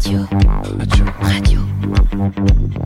[0.00, 0.20] Radio.
[1.20, 1.60] Radio.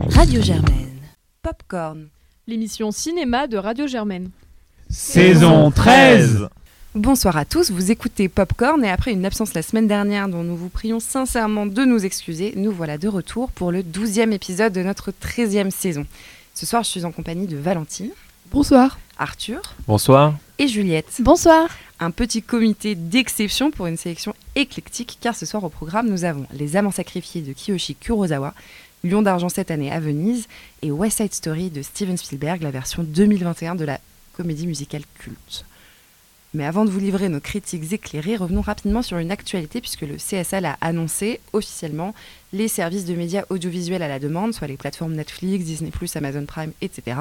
[0.09, 0.99] Radio Germaine.
[1.41, 2.09] Popcorn.
[2.45, 4.31] L'émission cinéma de Radio Germaine.
[4.89, 6.49] Saison 13
[6.93, 10.57] Bonsoir à tous, vous écoutez Popcorn et après une absence la semaine dernière dont nous
[10.57, 14.83] vous prions sincèrement de nous excuser, nous voilà de retour pour le 12e épisode de
[14.83, 16.05] notre 13e saison.
[16.53, 18.11] Ce soir, je suis en compagnie de Valentine.
[18.51, 18.99] Bonsoir.
[19.17, 19.61] Arthur.
[19.87, 20.33] Bonsoir.
[20.57, 21.19] Et Juliette.
[21.19, 21.67] Bonsoir.
[21.99, 26.45] Un petit comité d'exception pour une sélection éclectique car ce soir au programme nous avons
[26.53, 28.53] Les Amants sacrifiés de Kiyoshi Kurosawa,
[29.03, 30.47] Lion d'argent cette année à Venise
[30.81, 33.99] et West Side Story de Steven Spielberg, la version 2021 de la
[34.31, 35.65] comédie musicale culte.
[36.55, 40.15] Mais avant de vous livrer nos critiques éclairées, revenons rapidement sur une actualité puisque le
[40.15, 42.15] CSL a annoncé officiellement
[42.53, 46.71] les services de médias audiovisuels à la demande, soit les plateformes Netflix, Disney+, Amazon Prime,
[46.81, 47.17] etc.,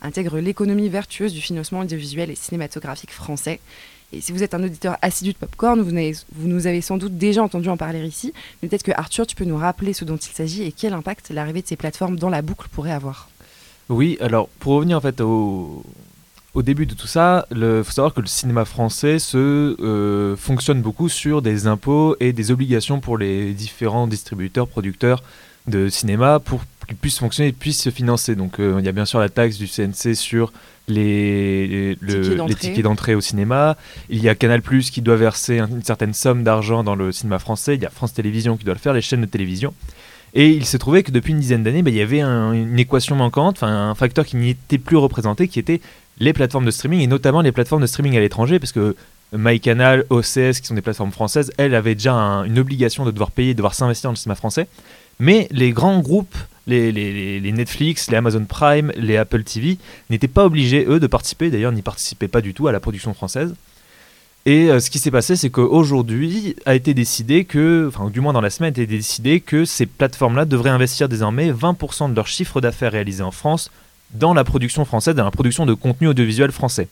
[0.00, 3.60] intègrent l'économie vertueuse du financement audiovisuel et cinématographique français.
[4.14, 5.94] Et si vous êtes un auditeur assidu de Popcorn, vous,
[6.32, 9.36] vous nous avez sans doute déjà entendu en parler ici, mais peut-être que Arthur, tu
[9.36, 12.30] peux nous rappeler ce dont il s'agit et quel impact l'arrivée de ces plateformes dans
[12.30, 13.28] la boucle pourrait avoir.
[13.90, 15.82] Oui, alors pour revenir en fait au,
[16.58, 20.82] au début de tout ça, il faut savoir que le cinéma français se euh, fonctionne
[20.82, 25.22] beaucoup sur des impôts et des obligations pour les différents distributeurs, producteurs
[25.68, 28.34] de cinéma pour qu'ils puissent fonctionner et puissent se financer.
[28.34, 30.52] Donc euh, il y a bien sûr la taxe du CNC sur
[30.88, 33.76] les, les tickets d'entrée au cinéma.
[34.10, 37.38] Il y a Canal Plus qui doit verser une certaine somme d'argent dans le cinéma
[37.38, 37.76] français.
[37.76, 39.72] Il y a France Télévisions qui doit le faire, les chaînes de télévision.
[40.34, 43.16] Et il s'est trouvé que depuis une dizaine d'années, bah, il y avait une équation
[43.16, 45.80] manquante, un facteur qui n'y était plus représenté, qui était
[46.20, 48.96] les plateformes de streaming et notamment les plateformes de streaming à l'étranger parce que
[49.32, 53.52] MyCanal, OCS, qui sont des plateformes françaises, elles avaient déjà une obligation de devoir payer,
[53.52, 54.68] de devoir s'investir dans le cinéma français.
[55.20, 59.78] Mais les grands groupes, les, Netflix, les Amazon Prime, les Apple TV,
[60.10, 61.50] n'étaient pas obligés, eux, de participer.
[61.50, 63.54] D'ailleurs, n'y participaient pas du tout à la production française.
[64.46, 68.32] Et euh, ce qui s'est passé, c'est qu'aujourd'hui a été décidé que, enfin, du moins
[68.32, 72.28] dans la semaine, a été décidé que ces plateformes-là devraient investir désormais 20% de leur
[72.28, 73.70] chiffre d'affaires réalisé en France
[74.12, 76.88] dans la production française, dans la production de contenu audiovisuel français.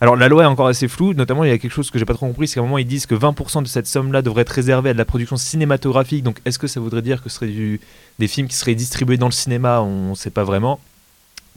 [0.00, 2.04] Alors la loi est encore assez floue, notamment il y a quelque chose que j'ai
[2.04, 4.42] pas trop compris, c'est qu'à un moment ils disent que 20% de cette somme-là devrait
[4.42, 7.36] être réservée à de la production cinématographique, donc est-ce que ça voudrait dire que ce
[7.36, 7.80] serait
[8.18, 9.80] des films qui seraient distribués dans le cinéma?
[9.80, 10.80] On ne sait pas vraiment.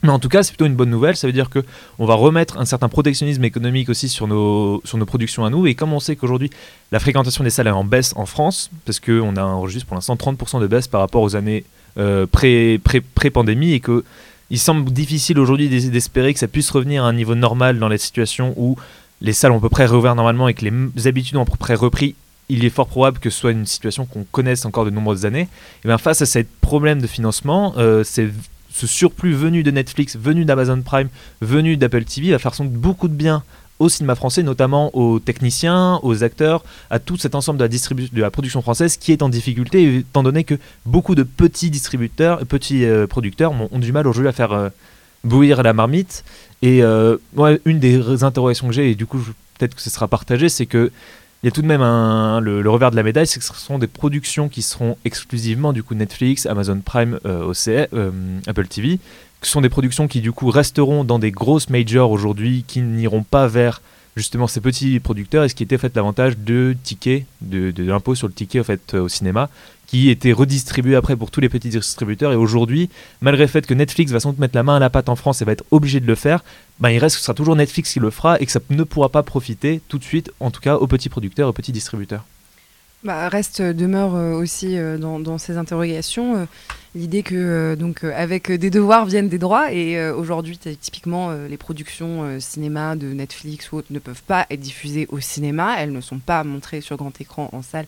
[0.02, 1.16] Mais en tout cas, c'est plutôt une bonne nouvelle.
[1.16, 1.64] Ça veut dire que
[1.98, 5.66] on va remettre un certain protectionnisme économique aussi sur nos, sur nos productions à nous.
[5.66, 6.50] Et comme on sait qu'aujourd'hui,
[6.92, 10.14] la fréquentation des salles est en baisse en France, parce qu'on a enregistré pour l'instant
[10.14, 11.64] 30% de baisse par rapport aux années
[11.98, 14.04] euh, pré-pandémie, et que
[14.50, 17.98] il semble difficile aujourd'hui d'espérer que ça puisse revenir à un niveau normal dans les
[17.98, 18.76] situations où
[19.20, 21.56] les salles ont à peu près réouvert normalement et que les habitudes ont à peu
[21.56, 22.14] près repris.
[22.48, 25.48] Il est fort probable que ce soit une situation qu'on connaisse encore de nombreuses années.
[25.84, 30.44] Et bien face à ce problème de financement, euh, ce surplus venu de Netflix, venu
[30.44, 31.08] d'Amazon Prime,
[31.42, 33.42] venu d'Apple TV va faire sans doute beaucoup de bien
[33.78, 38.20] au cinéma français, notamment aux techniciens, aux acteurs, à tout cet ensemble de la, de
[38.20, 42.84] la production française qui est en difficulté, étant donné que beaucoup de petits distributeurs, petits
[42.84, 44.68] euh, producteurs ont, du mal aujourd'hui à faire euh,
[45.24, 46.24] bouillir la marmite.
[46.62, 47.16] Et euh,
[47.64, 49.18] une des interrogations que j'ai, et du coup
[49.58, 50.90] peut-être que ce sera partagé, c'est que
[51.44, 53.54] il y a tout de même un, le, revers de la médaille, c'est que ce
[53.54, 57.20] sont des productions qui seront exclusivement du coup Netflix, Amazon Prime,
[58.48, 58.98] Apple TV,
[59.42, 63.22] ce sont des productions qui du coup resteront dans des grosses majors aujourd'hui, qui n'iront
[63.22, 63.80] pas vers
[64.16, 68.26] justement ces petits producteurs, et ce qui était fait l'avantage de tickets, de, l'impôt sur
[68.26, 69.48] le ticket fait, euh, au cinéma,
[69.86, 72.32] qui était redistribué après pour tous les petits distributeurs.
[72.32, 72.90] Et aujourd'hui,
[73.20, 75.16] malgré le fait que Netflix va sans doute mettre la main à la pâte en
[75.16, 76.44] France et va être obligé de le faire,
[76.80, 78.82] ben il reste que ce sera toujours Netflix qui le fera et que ça ne
[78.82, 82.24] pourra pas profiter tout de suite, en tout cas aux petits producteurs, aux petits distributeurs.
[83.04, 86.48] Bah, reste, euh, demeure euh, aussi euh, dans, ces interrogations
[86.96, 92.96] l'idée que donc avec des devoirs viennent des droits et aujourd'hui typiquement les productions cinéma
[92.96, 96.42] de Netflix ou autres ne peuvent pas être diffusées au cinéma, elles ne sont pas
[96.44, 97.86] montrées sur grand écran en salle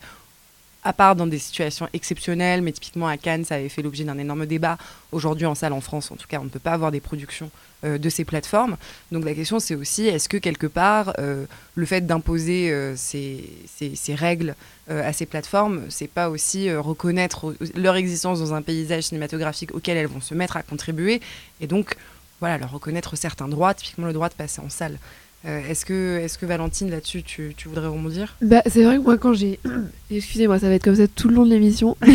[0.82, 4.18] à part dans des situations exceptionnelles, mais typiquement à Cannes, ça avait fait l'objet d'un
[4.18, 4.78] énorme débat.
[5.12, 7.50] Aujourd'hui, en salle en France, en tout cas, on ne peut pas avoir des productions
[7.84, 8.76] euh, de ces plateformes.
[9.12, 13.44] Donc la question, c'est aussi, est-ce que quelque part, euh, le fait d'imposer euh, ces,
[13.66, 14.54] ces, règles
[14.88, 20.08] à ces plateformes, c'est pas aussi reconnaître leur existence dans un paysage cinématographique auquel elles
[20.08, 21.20] vont se mettre à contribuer,
[21.60, 21.94] et donc,
[22.40, 24.98] voilà, leur reconnaître certains droits, typiquement le droit de passer en salle.
[25.46, 28.36] Euh, est-ce que, est que Valentine, là-dessus, tu, tu voudrais rebondir?
[28.42, 29.58] Bah, C'est vrai que moi, quand j'ai.
[30.10, 31.96] Excusez-moi, ça va être comme ça tout le long de l'émission.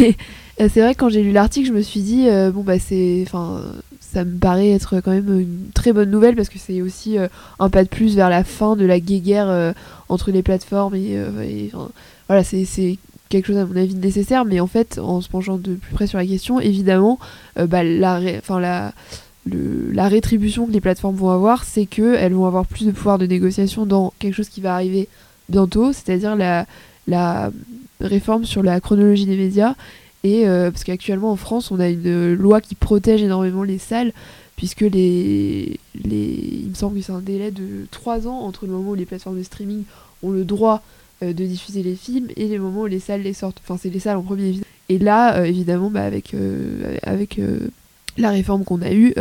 [0.61, 2.79] Euh, c'est vrai que quand j'ai lu l'article, je me suis dit, euh, bon, bah,
[2.79, 3.21] c'est.
[3.27, 3.61] Enfin,
[3.99, 7.17] ça me paraît être quand même une très bonne nouvelle parce que c'est aussi
[7.59, 9.73] un pas de plus vers la fin de la guéguerre
[10.07, 10.95] entre les plateformes.
[10.95, 11.19] Et,
[12.29, 12.97] voilà, c'est
[13.27, 14.45] quelque chose, à mon avis, nécessaire.
[14.45, 17.19] Mais en fait, en se penchant de plus près sur la question, évidemment,
[17.57, 18.21] bah, la.
[18.37, 18.93] Enfin, la
[19.47, 23.25] la rétribution que les plateformes vont avoir, c'est qu'elles vont avoir plus de pouvoir de
[23.25, 25.07] négociation dans quelque chose qui va arriver
[25.49, 27.51] bientôt, c'est-à-dire la,
[28.01, 29.75] réforme sur la chronologie des médias.
[30.23, 34.11] Et parce qu'actuellement en France, on a une loi qui protège énormément les salles,
[34.55, 38.91] puisque les, il me semble que c'est un délai de 3 ans entre le moment
[38.91, 39.83] où les plateformes de streaming
[40.23, 40.81] ont le droit
[41.21, 43.61] de diffuser les films et les moments où les salles les sortent.
[43.63, 44.55] Enfin, c'est les salles en premier.
[44.89, 46.33] Et là, évidemment, bah, avec
[48.17, 49.13] la réforme qu'on a eue,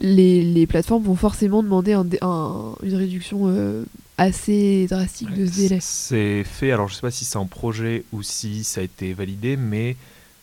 [0.00, 3.84] les, les, plateformes vont forcément demander un, une réduction euh,
[4.18, 5.78] assez drastique de ce délai.
[5.80, 9.12] C'est fait, alors je sais pas si c'est un projet ou si ça a été
[9.12, 9.96] validé, mais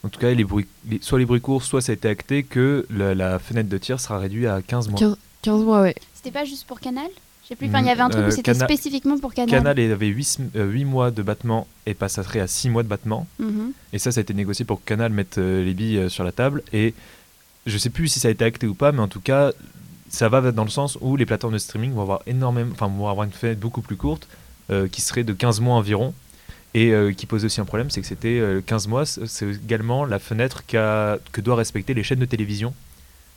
[0.03, 0.67] en tout cas, les bruits,
[1.01, 4.19] soit les bruits courts, soit ça a été acté que la, fenêtre de tir sera
[4.19, 5.17] réduite à 15 mois.
[5.41, 5.95] 15, mois, ouais.
[6.13, 7.07] C'était pas juste pour Canal?
[7.43, 9.49] Je sais plus, il y avait un truc où euh, c'était spécifiquement pour Canal.
[9.49, 13.25] Canal avait 8, 8 euh, mois de battement et passerait à 6 mois de battement.
[13.39, 13.71] Mhm.
[13.93, 16.61] Et ça, ça a été négocié pour que Canal mette les billes sur la table.
[16.73, 16.93] Et
[17.67, 19.51] je sais plus si ça a été acté ou pas, mais en tout cas,
[20.09, 23.07] ça va dans le sens où les plateformes de streaming vont avoir énormément, enfin, vont
[23.07, 24.27] avoir une fenêtre beaucoup plus courte,
[24.69, 26.13] euh, qui serait de 15 mois environ,
[26.73, 30.05] et euh, qui pose aussi un problème, c'est que c'était 15 euh, mois, c'est également
[30.05, 32.73] la fenêtre que doivent respecter les chaînes de télévision,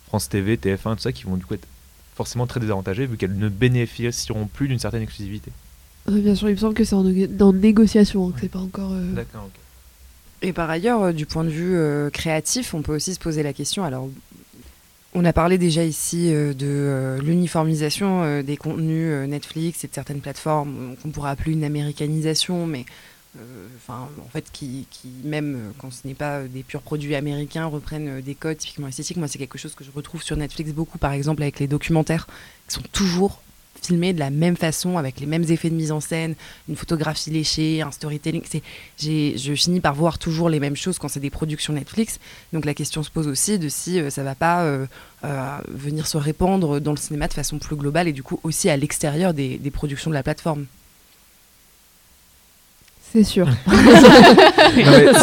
[0.06, 1.66] France TV, TF1, tout ça, qui vont du coup être
[2.14, 5.50] forcément très désavantagées vu qu'elles ne bénéficieront plus d'une certaine exclusivité.
[6.06, 8.90] bien sûr, il me semble que c'est en, en, négociation, hein, que c'est pas encore.
[8.90, 9.60] D'accord, ok.
[10.42, 13.42] Et par ailleurs, euh, du point de vue euh, créatif, on peut aussi se poser
[13.42, 13.84] la question.
[13.84, 14.08] Alors,
[15.12, 20.96] on a parlé déjà ici euh, de l'uniformisation des contenus Netflix et de certaines plateformes
[21.02, 22.84] qu'on pourrait appeler une américanisation, mais
[23.76, 28.20] enfin, en fait, qui, qui, même quand ce n'est pas des purs produits américains, reprennent
[28.20, 29.18] des codes typiquement esthétiques.
[29.18, 32.26] Moi, c'est quelque chose que je retrouve sur Netflix beaucoup, par exemple, avec les documentaires,
[32.66, 33.42] qui sont toujours
[33.80, 36.34] filmé de la même façon, avec les mêmes effets de mise en scène,
[36.68, 38.42] une photographie léchée, un storytelling.
[38.98, 42.18] Je finis par voir toujours les mêmes choses quand c'est des productions Netflix.
[42.52, 44.86] Donc la question se pose aussi de si ça euh, ça va pas euh,
[45.24, 48.68] euh, venir se répandre dans le cinéma de façon plus globale et du coup aussi
[48.68, 50.66] à l'extérieur des productions de la plateforme.
[53.12, 53.48] C'est sûr.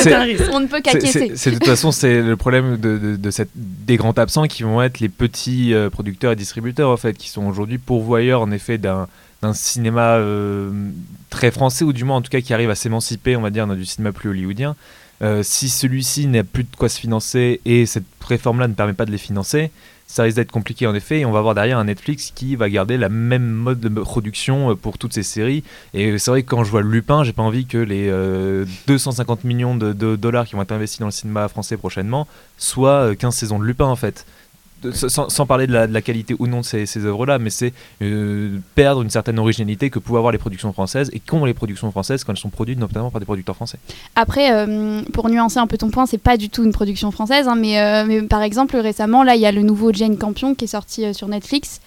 [0.01, 0.43] c'est un risque.
[0.51, 1.31] On ne peut qu'acquiescer.
[1.35, 4.81] C'est de toute façon c'est le problème de, de, cette, des grands absents qui vont
[4.81, 8.77] être les petits euh, producteurs et distributeurs en fait, qui sont aujourd'hui pourvoyeurs en effet
[8.77, 9.07] d'un
[9.53, 10.71] cinéma euh,
[11.29, 13.65] très français ou du moins en tout cas qui arrive à s'émanciper on va dire
[13.67, 14.75] dans du cinéma plus hollywoodien.
[15.21, 19.05] Euh, si celui-ci n'a plus de quoi se financer et cette réforme-là ne permet pas
[19.05, 19.71] de les financer,
[20.07, 22.69] ça risque d'être compliqué en effet et on va avoir derrière un Netflix qui va
[22.69, 25.63] garder la même mode de production euh, pour toutes ces séries.
[25.93, 28.09] Et c'est vrai que quand je vois Lupin j'ai pas envie que les
[28.87, 32.27] 250 euh, millions de, dollars qui vont être investis dans le cinéma français prochainement
[32.57, 34.25] soient 15 euh, saisons de Lupin en fait
[34.93, 37.73] sans, parler de la, qualité ou non de ces, œuvres-là, mais c'est
[38.75, 42.23] perdre une certaine originalité que pouvaient avoir les productions françaises et qu'ont les productions françaises
[42.23, 43.79] quand elles sont produites notamment par des producteurs français.
[44.15, 47.47] Après, euh, pour nuancer un peu ton point, c'est pas du tout une production française,
[47.47, 50.55] hein, mais, euh, mais, par exemple récemment, là, il y a le nouveau Jane Campion
[50.55, 51.81] qui est sorti euh, sur Netflix.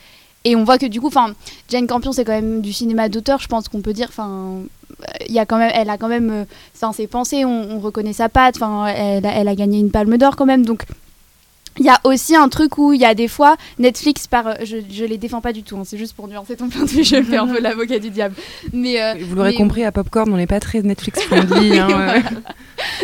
[0.45, 1.35] Et on voit que du coup, enfin,
[1.69, 4.07] Jane Campion, c'est quand même du cinéma d'auteur, je pense qu'on peut dire.
[4.09, 4.61] Enfin,
[5.29, 8.57] il a quand même, elle a quand même, enfin, ses pensées, on, reconnaît sa patte.
[8.57, 10.87] Enfin, elle, elle, a gagné une Palme d'Or quand même, donc
[11.79, 14.79] il y a aussi un truc où il y a des fois Netflix par je,
[14.91, 17.05] je les défends pas du tout hein, c'est juste pour nuancer ton point de vue
[17.05, 18.35] je fais un peu l'avocat du diable.
[18.73, 22.23] Mais euh, vous l'aurez compris à Popcorn on n'est pas très Netflix friendly hein,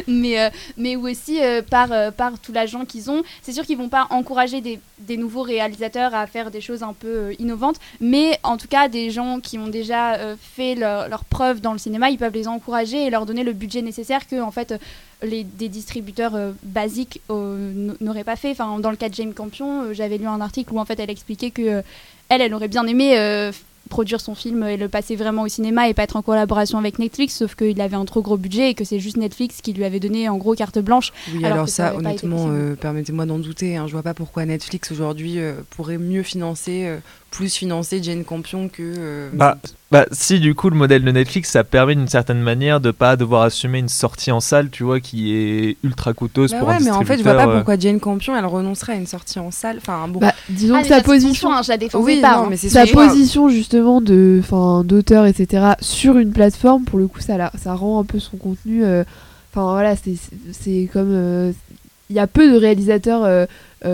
[0.06, 3.88] mais euh, mais aussi euh, par par tout l'argent qu'ils ont c'est sûr qu'ils vont
[3.88, 8.56] pas encourager des, des, nouveaux réalisateurs à faire des choses un peu innovantes mais en
[8.56, 12.18] tout cas des gens qui ont déjà fait leur, leur preuve dans le cinéma ils
[12.18, 14.74] peuvent les encourager et leur donner le budget nécessaire que en fait
[15.22, 18.54] les, des distributeurs euh, basiques euh, n'auraient pas fait.
[18.56, 21.10] Dans le cas de Jane Campion, euh, j'avais lu un article où en fait elle
[21.10, 21.82] expliquait que
[22.28, 23.16] elle, elle aurait bien aimé
[23.88, 26.98] produire son film et le passer vraiment au cinéma et pas être en collaboration avec
[26.98, 29.84] Netflix, sauf qu'il avait un trop gros budget et que c'est juste Netflix qui lui
[29.84, 31.12] avait donné en gros carte blanche.
[31.34, 32.48] Oui, alors, ça, honnêtement,
[32.80, 33.76] permettez-moi d'en douter.
[33.76, 33.86] Hein.
[33.86, 35.38] je vois pas pourquoi Netflix aujourd'hui
[35.70, 36.98] pourrait mieux financer
[37.36, 38.82] plus financer Jane Campion que.
[38.82, 39.58] Euh, bah,
[39.90, 43.16] bah, si, du coup, le modèle de Netflix, ça permet d'une certaine manière de pas
[43.16, 46.76] devoir assumer une sortie en salle, tu vois, qui est ultra coûteuse bah pour ouais,
[46.76, 47.56] un mais en fait, je vois pas euh.
[47.56, 49.76] pourquoi Jane Campion, elle renoncerait à une sortie en salle.
[49.78, 50.18] Enfin, bon.
[50.18, 51.52] Bah, disons ah, que sa position.
[51.52, 52.38] Hein, je la oui, pas.
[52.38, 52.46] Non, hein.
[52.48, 54.40] mais sa position, justement, de,
[54.84, 58.38] d'auteur, etc., sur une plateforme, pour le coup, ça, la, ça rend un peu son
[58.38, 58.82] contenu.
[58.82, 59.04] Euh,
[59.52, 61.52] enfin, voilà, c'est comme.
[62.08, 63.46] Il y a peu de réalisateurs euh,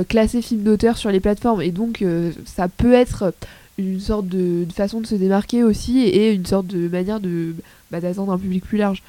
[0.08, 1.62] classer film d'auteur sur les plateformes.
[1.62, 3.34] Et donc, euh, ça peut être
[3.78, 7.54] une sorte de, façon de se démarquer aussi et une sorte de manière de
[7.90, 9.02] bah, d'atteindre un public plus large.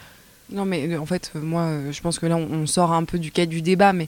[0.52, 3.32] Non, mais euh, en fait, moi, je pense que là, on, sort un peu du
[3.32, 4.08] cadre du débat, mais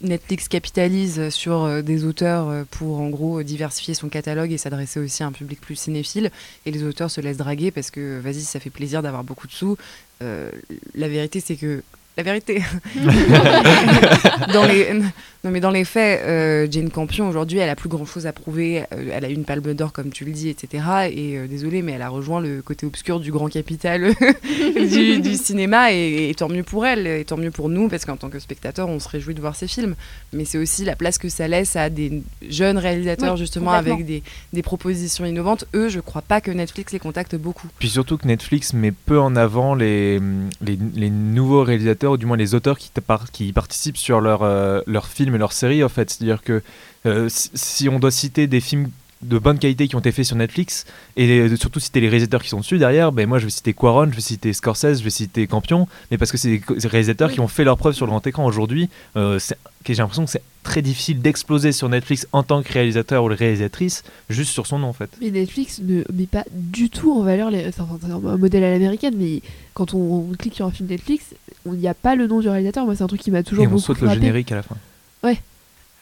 [0.00, 5.26] Netflix capitalise sur des auteurs pour en gros diversifier son catalogue et s'adresser aussi à
[5.26, 6.30] un public plus cinéphile.
[6.66, 9.52] Et les auteurs se laissent draguer parce que vas-y, ça fait plaisir d'avoir beaucoup de
[9.52, 9.76] sous.
[10.20, 11.82] la vérité, c'est que
[12.16, 12.62] la vérité.
[14.52, 15.00] dans les,
[15.44, 18.84] non, mais dans les faits, euh, Jane Campion, aujourd'hui, elle a plus grand-chose à prouver.
[18.94, 20.82] Euh, elle a eu une palme d'or, comme tu le dis, etc.
[21.12, 24.14] Et euh, désolée, mais elle a rejoint le côté obscur du grand capital
[24.74, 25.92] du, du, cinéma.
[25.92, 28.38] Et, et, tant mieux pour elle, et tant mieux pour nous, parce qu'en tant que
[28.38, 29.96] spectateur, on se réjouit de voir ces films.
[30.32, 34.06] Mais c'est aussi la place que ça laisse à des jeunes réalisateurs, oui, justement, avec
[34.06, 34.22] des,
[34.54, 35.66] des, propositions innovantes.
[35.74, 37.68] Eux, je crois pas que Netflix les contacte beaucoup.
[37.78, 40.20] Puis surtout que Netflix met peu en avant les,
[40.62, 42.90] les, les nouveaux réalisateurs, ou du moins les auteurs qui,
[43.30, 46.10] qui participent sur leur, euh, leur film et leur série, en fait.
[46.10, 46.62] C'est-à-dire que
[47.06, 48.88] euh, si, on doit citer des films
[49.22, 50.84] de bonne qualité qui ont été faits sur Netflix
[51.16, 54.10] et surtout citer les réalisateurs qui sont dessus derrière ben moi je vais citer Quaron
[54.10, 57.34] je vais citer Scorsese je vais citer Campion mais parce que c'est des réalisateurs oui.
[57.34, 59.38] qui ont fait leur preuve sur le grand écran aujourd'hui euh,
[59.86, 64.02] j'ai l'impression que c'est très difficile d'exploser sur Netflix en tant que réalisateur ou réalisatrice
[64.28, 67.50] juste sur son nom en fait mais Netflix ne met pas du tout en valeur
[67.50, 69.40] les enfin, un modèle à l'américaine mais
[69.72, 71.34] quand on, on, clique sur un film Netflix
[71.66, 73.64] il n'y a pas le nom du réalisateur moi c'est un truc qui m'a toujours
[73.64, 74.16] et beaucoup on saute frappé.
[74.16, 74.76] le générique à la fin
[75.24, 75.38] ouais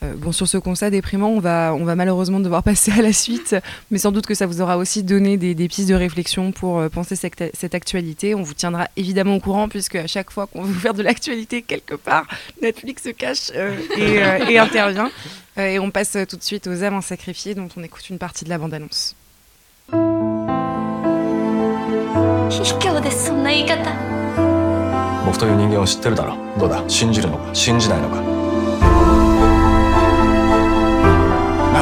[0.02, 3.12] euh, bon, sur ce constat déprimant, on va, on va malheureusement devoir passer à la
[3.12, 3.54] suite,
[3.90, 6.78] mais sans doute que ça vous aura aussi donné des, des pistes de réflexion pour
[6.78, 8.34] euh, penser cette, cette, actualité.
[8.34, 11.62] On vous tiendra évidemment au courant, puisque à chaque fois qu'on veut faire de l'actualité
[11.62, 12.26] quelque part,
[12.60, 15.10] Netflix se cache euh, et, et, intervient.
[15.56, 18.50] et on passe tout de suite aux âmes sacrifiées, dont on écoute une partie de
[18.50, 19.14] la bande-annonce.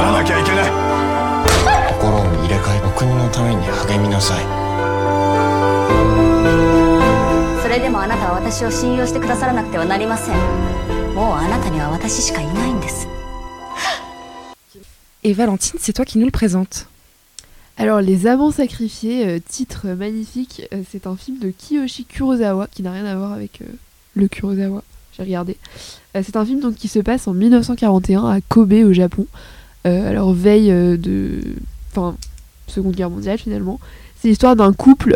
[0.00, 0.70] ならなきゃいけない
[1.92, 4.44] 心を入れ替えお国のために励みなさい
[7.62, 10.36] それでもあなたは私を信用してくださらなくてはなりません
[11.14, 13.08] もうあなたには私しかいないんです
[15.24, 16.86] Et Valentine, c'est toi qui nous le présente.
[17.78, 22.84] Alors, Les Amants Sacrifiés, euh, titre magnifique, euh, c'est un film de Kiyoshi Kurosawa, qui
[22.84, 23.64] n'a rien à voir avec euh,
[24.14, 24.84] le Kurosawa,
[25.16, 25.56] j'ai regardé.
[26.14, 29.26] c'est un film donc, qui se passe en 1941 à Kobe, au Japon.
[29.83, 31.41] alors, veille de...
[31.91, 32.15] Enfin,
[32.67, 33.79] Seconde Guerre mondiale, finalement.
[34.19, 35.15] C'est l'histoire d'un couple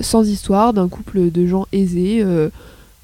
[0.00, 2.24] sans histoire, d'un couple de gens aisés,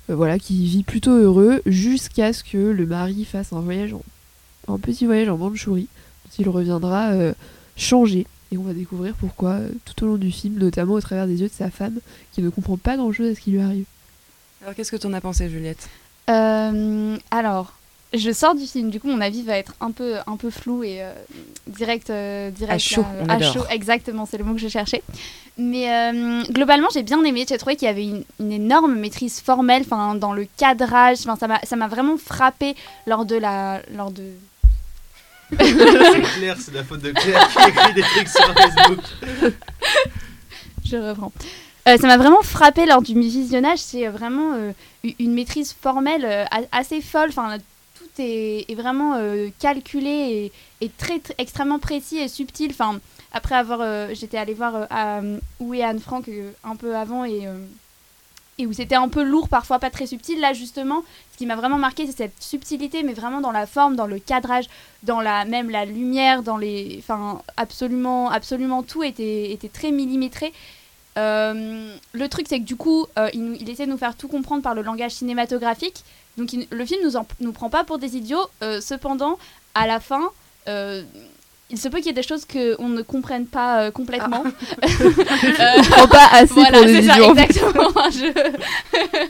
[0.09, 4.03] voilà, qui vit plutôt heureux, jusqu'à ce que le mari fasse un voyage, en...
[4.73, 5.89] un petit voyage en Mandchourie,
[6.25, 7.13] dont il reviendra
[7.77, 8.27] changé.
[8.53, 11.41] Et on va découvrir pourquoi euh, tout au long du film, notamment au travers des
[11.41, 12.01] yeux de sa femme,
[12.33, 13.85] qui ne comprend pas grand-chose à ce qui lui arrive.
[14.61, 15.89] Alors qu'est-ce que tu en as pensé, Juliette?
[16.29, 17.75] Euh, Alors,
[18.13, 20.83] je sors du film, du coup mon avis va être un peu, un peu flou
[20.83, 21.13] et euh,
[21.67, 22.75] direct, euh, direct.
[22.75, 23.53] À chaud, là, on à adore.
[23.53, 25.03] chaud, exactement, c'est le mot que je cherchais.
[25.59, 27.45] Mais euh, globalement, j'ai bien aimé.
[27.49, 31.19] J'ai trouvé qu'il y avait une, une énorme maîtrise formelle, enfin dans le cadrage.
[31.21, 32.75] Enfin, ça m'a, ça m'a vraiment frappé
[33.07, 34.25] lors de la, lors de
[35.59, 39.01] c'est Claire, c'est la faute de Claire qui écrit des trucs sur Facebook.
[40.85, 41.33] Je reprends.
[41.89, 43.79] Euh, ça m'a vraiment frappé lors du visionnage.
[43.79, 44.73] C'est vraiment euh,
[45.19, 47.31] une maîtrise formelle euh, assez folle.
[47.31, 47.57] Enfin,
[48.21, 50.51] est, vraiment euh, calculé
[50.81, 52.71] et, et très, extrêmement précis et subtil.
[52.71, 53.01] Enfin,
[53.33, 55.21] après avoir, euh, j'étais allée voir à,
[55.59, 56.29] où est Anne Frank
[56.65, 57.47] un peu avant et
[58.67, 60.41] où c'était un peu lourd, parfois pas très subtil.
[60.41, 63.97] Là, justement, ce qui m'a vraiment marqué, c'est cette subtilité, mais vraiment dans la forme,
[63.97, 64.67] dans le cadrage,
[65.03, 70.53] dans la même la lumière, dans les, enfin, absolument, absolument tout était, était très millimétré.
[71.19, 74.29] Euh, le truc, c'est que du coup, euh, il, il, essaie de nous faire tout
[74.29, 76.05] comprendre par le langage cinématographique.
[76.37, 78.47] Donc, il, le film nous en, nous prend pas pour des idiots.
[78.63, 79.39] Euh, cependant,
[79.75, 80.31] à la fin
[81.71, 84.45] il se peut qu'il y ait des choses qu'on ne comprenne pas euh, complètement.
[84.83, 84.87] Ah.
[86.03, 87.35] euh, pas assez voilà, pour des ça, idiots.
[87.35, 87.91] exactement.
[88.11, 89.29] Je...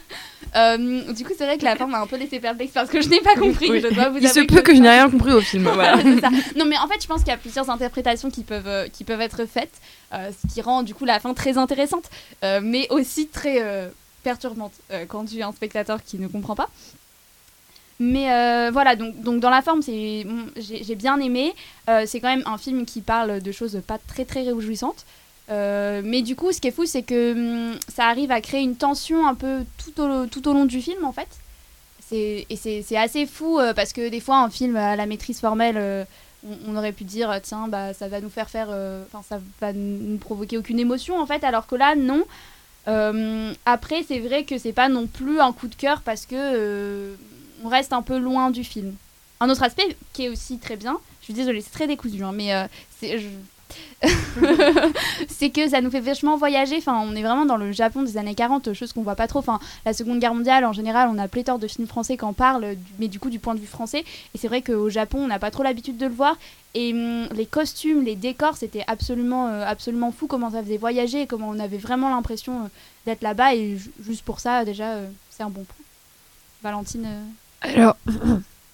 [0.57, 3.03] euh, du coup, c'est vrai que la fin m'a un peu laissé perplexe parce que
[3.03, 3.71] je n'ai pas compris.
[3.71, 3.81] Oui.
[3.81, 5.65] Je dois vous il se peut que, je n'ai rien compris au film.
[5.75, 6.31] voilà, c'est ça.
[6.57, 9.05] Non, mais en fait, je pense qu'il y a plusieurs interprétations qui peuvent, euh, qui
[9.05, 9.75] peuvent être faites,
[10.15, 12.05] euh, ce qui rend du coup la fin très intéressante,
[12.43, 14.73] euh, mais aussi très euh, perturbante
[15.09, 16.69] quand tu es un spectateur qui ne comprend pas.
[18.01, 21.53] Mais euh, voilà, donc, donc dans la forme, c'est, bon, j'ai, bien aimé.
[21.89, 25.05] Euh, c'est quand même un film qui parle de choses pas très très réjouissantes.
[25.51, 27.33] Euh, mais du coup, ce qui est fou, c'est que
[27.73, 30.81] hum, ça arrive à créer une tension un peu tout au, tout au long du
[30.81, 31.29] film, en fait.
[32.13, 35.77] Et c'est, assez fou euh, parce que des fois, un film à la maîtrise formelle,
[35.79, 36.05] euh,
[36.45, 38.69] on, on, aurait pu dire, tiens, bah, ça va nous faire faire.
[38.71, 42.25] euh, Enfin, ça va nous provoquer aucune émotion, en fait, alors que là, non.
[42.91, 46.35] Euh, après, c'est vrai que c'est pas non plus un coup de cœur parce que
[46.35, 47.15] euh,
[47.63, 48.95] on reste un peu loin du film.
[49.39, 52.33] Un autre aspect qui est aussi très bien, je suis désolée, c'est très décousu, hein,
[52.35, 52.67] mais euh,
[52.99, 53.29] c'est je...
[55.29, 56.77] c'est que ça nous fait vachement voyager.
[56.79, 59.39] Enfin, on est vraiment dans le Japon des années 40, chose qu'on voit pas trop.
[59.41, 62.33] Enfin, la Seconde Guerre mondiale, en général, on a pléthore de films français qui en
[62.33, 64.05] parlent, mais du coup du point de vue français.
[64.35, 66.37] Et c'est vrai qu'au Japon, on n'a pas trop l'habitude de le voir.
[66.75, 71.27] Et hum, les costumes, les décors, c'était absolument, euh, absolument fou comment ça faisait voyager
[71.27, 72.69] comment on avait vraiment l'impression euh,
[73.07, 73.55] d'être là-bas.
[73.55, 75.85] Et juste pour ça, déjà, euh, c'est un bon point.
[76.63, 77.07] Valentine.
[77.07, 77.25] euh,
[77.63, 77.97] Alors,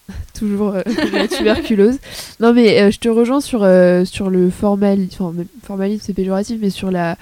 [0.34, 0.82] toujours euh,
[1.12, 1.98] la tuberculose.
[2.40, 6.58] Non, mais euh, je te rejoins sur, euh, sur le formalisme, enfin, formalisme c'est péjoratif,
[6.60, 7.16] mais sur la,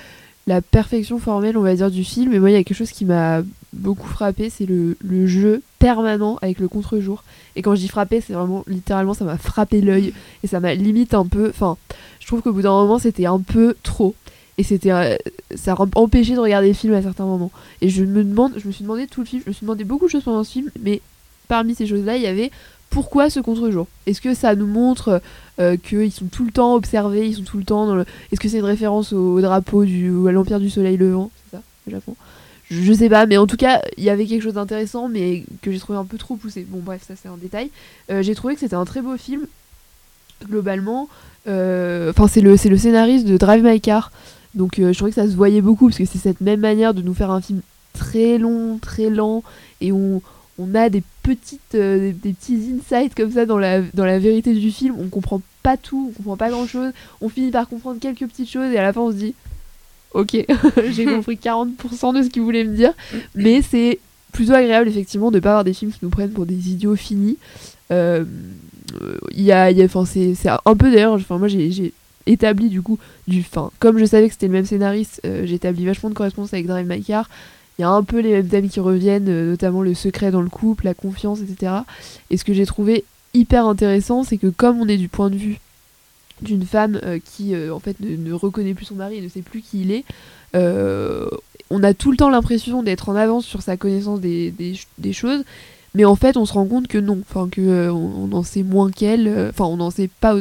[0.46, 2.32] la perfection formelle, on va dire, du film.
[2.34, 5.62] Et moi, il y a quelque chose qui m'a beaucoup frappé, c'est le, le jeu
[5.78, 7.24] permanent avec le contre-jour.
[7.56, 10.12] Et quand je dis frappé, c'est vraiment littéralement, ça m'a frappé l'œil
[10.42, 11.48] et ça m'a limite un peu.
[11.48, 11.76] Enfin,
[12.20, 14.14] je trouve qu'au bout d'un moment, c'était un peu trop.
[14.56, 15.16] Et c'était, euh,
[15.56, 17.50] ça a empêché de regarder le film à certains moments.
[17.80, 19.84] Et je me demande, je me suis demandé tout le film, je me suis demandé
[19.84, 21.00] beaucoup de choses pendant ce film, mais
[21.48, 22.50] parmi ces choses-là, il y avait
[22.94, 23.88] pourquoi ce contre-jour?
[24.06, 25.20] Est-ce que ça nous montre
[25.58, 28.04] euh, qu'ils sont tout le temps observés, ils sont tout le temps dans le...
[28.30, 31.32] Est-ce que c'est une référence au, au drapeau du, ou à l'Empire du Soleil Levant?
[31.50, 32.12] C'est ça,
[32.70, 35.72] je, sais pas, mais en tout cas, il y avait quelque chose d'intéressant, mais que
[35.72, 36.64] j'ai trouvé un peu trop poussé.
[36.68, 37.70] Bon, bref, ça c'est un détail.
[38.10, 39.42] Euh, j'ai trouvé que c'était un très beau film,
[40.48, 41.08] globalement.
[41.48, 44.12] Euh, Enfin, c'est le, le scénariste de Drive My Car,
[44.54, 47.02] donc je trouvais que ça se voyait beaucoup, parce que c'est cette même manière de
[47.02, 47.60] nous faire un film
[47.92, 49.42] très long, très lent,
[49.80, 50.22] et on,
[50.58, 54.52] on a des petites euh, des, petits insights comme ça dans la, dans la vérité
[54.54, 54.94] du film.
[54.99, 56.92] On comprend pas tout, on comprend pas grand chose.
[57.20, 59.34] On finit par comprendre quelques petites choses et à la fin on se dit
[60.12, 60.37] Ok,
[60.92, 62.92] j'ai compris 40% de ce qu'il voulait me dire.
[63.34, 63.99] Mais c'est
[64.32, 67.37] plutôt agréable effectivement de pas avoir des films qui nous prennent pour des idiots finis.
[67.90, 68.25] Euh,
[69.32, 71.92] y a, y a- c'est un peu d'ailleurs, moi j'ai j'ai
[72.26, 75.56] établi du coup du fin comme je savais que c'était le même scénariste euh, j'ai
[75.56, 77.28] établi vachement de correspondance avec Drive My Car
[77.78, 80.42] il y a un peu les mêmes thèmes qui reviennent, euh, notamment le secret dans
[80.42, 81.72] le couple, la confiance, etc.
[82.30, 83.04] Et ce que j'ai trouvé
[83.34, 85.58] hyper intéressant, c'est que comme on est du point de vue
[86.40, 89.42] d'une femme euh, qui euh, en fait ne, reconnaît plus son mari et ne sait
[89.42, 90.04] plus qui il est,
[91.70, 94.86] on a tout le temps l'impression d'être en avance sur sa connaissance des, des, ch-
[94.98, 95.42] des choses,
[95.94, 98.90] mais en fait on se rend compte que non, enfin que on, en sait moins
[98.90, 100.36] qu'elle, enfin on n'en sait pas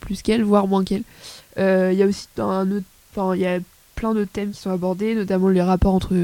[0.00, 1.04] plus qu'elle, voire moins qu'elle.
[1.56, 3.36] Il y a aussi un autre, enfin
[4.00, 6.14] plein d'autres thèmes qui sont abordés, notamment les rapports entre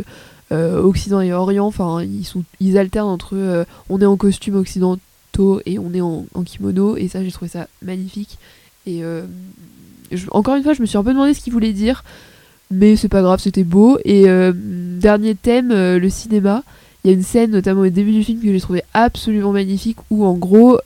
[0.50, 1.66] euh, Occident et Orient.
[1.66, 6.00] Enfin, ils sont, ils alternent entre euh, on est en costume occidentaux et on est
[6.00, 6.97] en, kimono.
[6.97, 8.38] Et ça, j'ai trouvé ça magnifique.
[8.87, 9.26] Et euh,
[10.30, 12.02] encore une fois, je me suis un peu demandé ce qu'il voulait dire,
[12.71, 13.99] mais c'est pas grave, c'était beau.
[14.06, 16.62] Et dernier thème, le cinéma.
[17.04, 19.99] Il y a une scène, notamment au début du film, que j'ai trouvé absolument magnifique,
[20.11, 20.78] où en gros,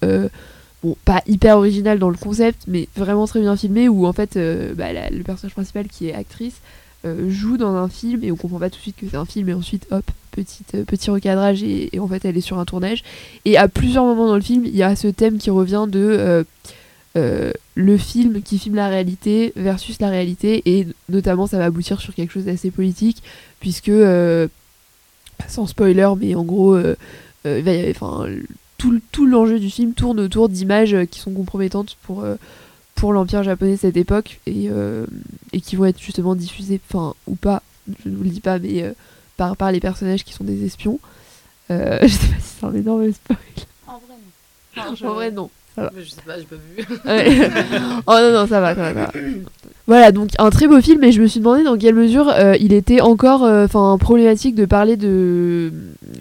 [0.83, 4.39] bon, pas hyper original dans le concept, mais vraiment très bien filmé, où en fait,
[4.75, 6.61] bah, le personnage principal qui est actrice
[7.05, 9.49] joue dans un film et on comprend pas tout de suite que c'est un film,
[9.49, 13.03] et ensuite, hop, petite, euh, petit recadrage, et, en fait, elle est sur un tournage.
[13.45, 15.99] Et à plusieurs moments dans le film, il y a ce thème qui revient de
[16.01, 16.45] euh,
[17.17, 22.01] euh, le film qui filme la réalité versus la réalité, et notamment, ça va aboutir
[22.01, 23.23] sur quelque chose d'assez politique,
[23.61, 24.49] puisque, euh,
[25.49, 26.97] sans spoiler, mais en gros, euh,
[27.47, 28.41] euh,
[28.79, 32.37] tout, tout l'enjeu du film tourne autour d'images euh, qui sont compromettantes pour, euh,
[33.01, 35.07] pour l'Empire japonais de cette époque et, euh,
[35.53, 37.63] et qui vont être justement diffusées, enfin, ou pas,
[38.05, 38.93] je ne vous le dis pas, mais euh,
[39.37, 41.01] par, par les personnages qui sont des espions.
[41.71, 43.39] Euh, je sais pas si c'est un énorme spoil.
[43.87, 44.15] En vrai,
[44.77, 44.95] non.
[44.97, 45.51] Je- En vrai, non.
[45.77, 46.85] Je sais pas, j'ai pas vu.
[48.07, 49.13] Oh non, non, ça va, ça va, ça va.
[49.87, 52.55] Voilà, donc un très beau film, et je me suis demandé dans quelle mesure euh,
[52.61, 55.73] il était encore euh, problématique de parler de.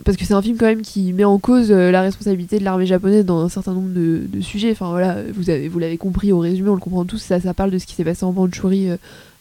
[0.06, 2.64] Parce que c'est un film quand même qui met en cause euh, la responsabilité de
[2.64, 4.72] l'armée japonaise dans un certain nombre de, de sujets.
[4.72, 7.54] Enfin voilà, vous avez, vous l'avez compris au résumé, on le comprend tous, ça, ça
[7.54, 8.90] parle de ce qui s'est passé en Mandchourie.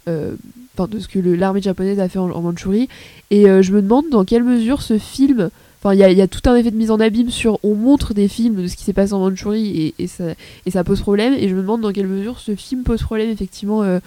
[0.06, 2.88] Enfin, de ce que l'armée japonaise a fait en, en Mandchourie.
[3.30, 5.48] Et je me demande dans quelle mesure ce film.
[5.80, 7.60] Enfin, il y, a- tout un effet de mise en abîme sur.
[7.62, 10.24] On montre des films de ce qui s'est passé en Mandchourie et, et ça,
[10.66, 11.34] et ça pose problème.
[11.34, 14.00] Et je me demande dans quelle mesure ce film pose problème effectivement euh,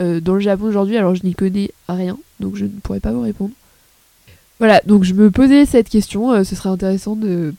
[0.00, 0.96] euh, dans le Japon aujourd'hui.
[0.96, 3.52] Alors je n'y connais rien, donc je ne pourrais pas vous répondre.
[4.58, 6.32] Voilà, donc je me posais cette question.
[6.32, 7.52] euh, ce serait intéressant de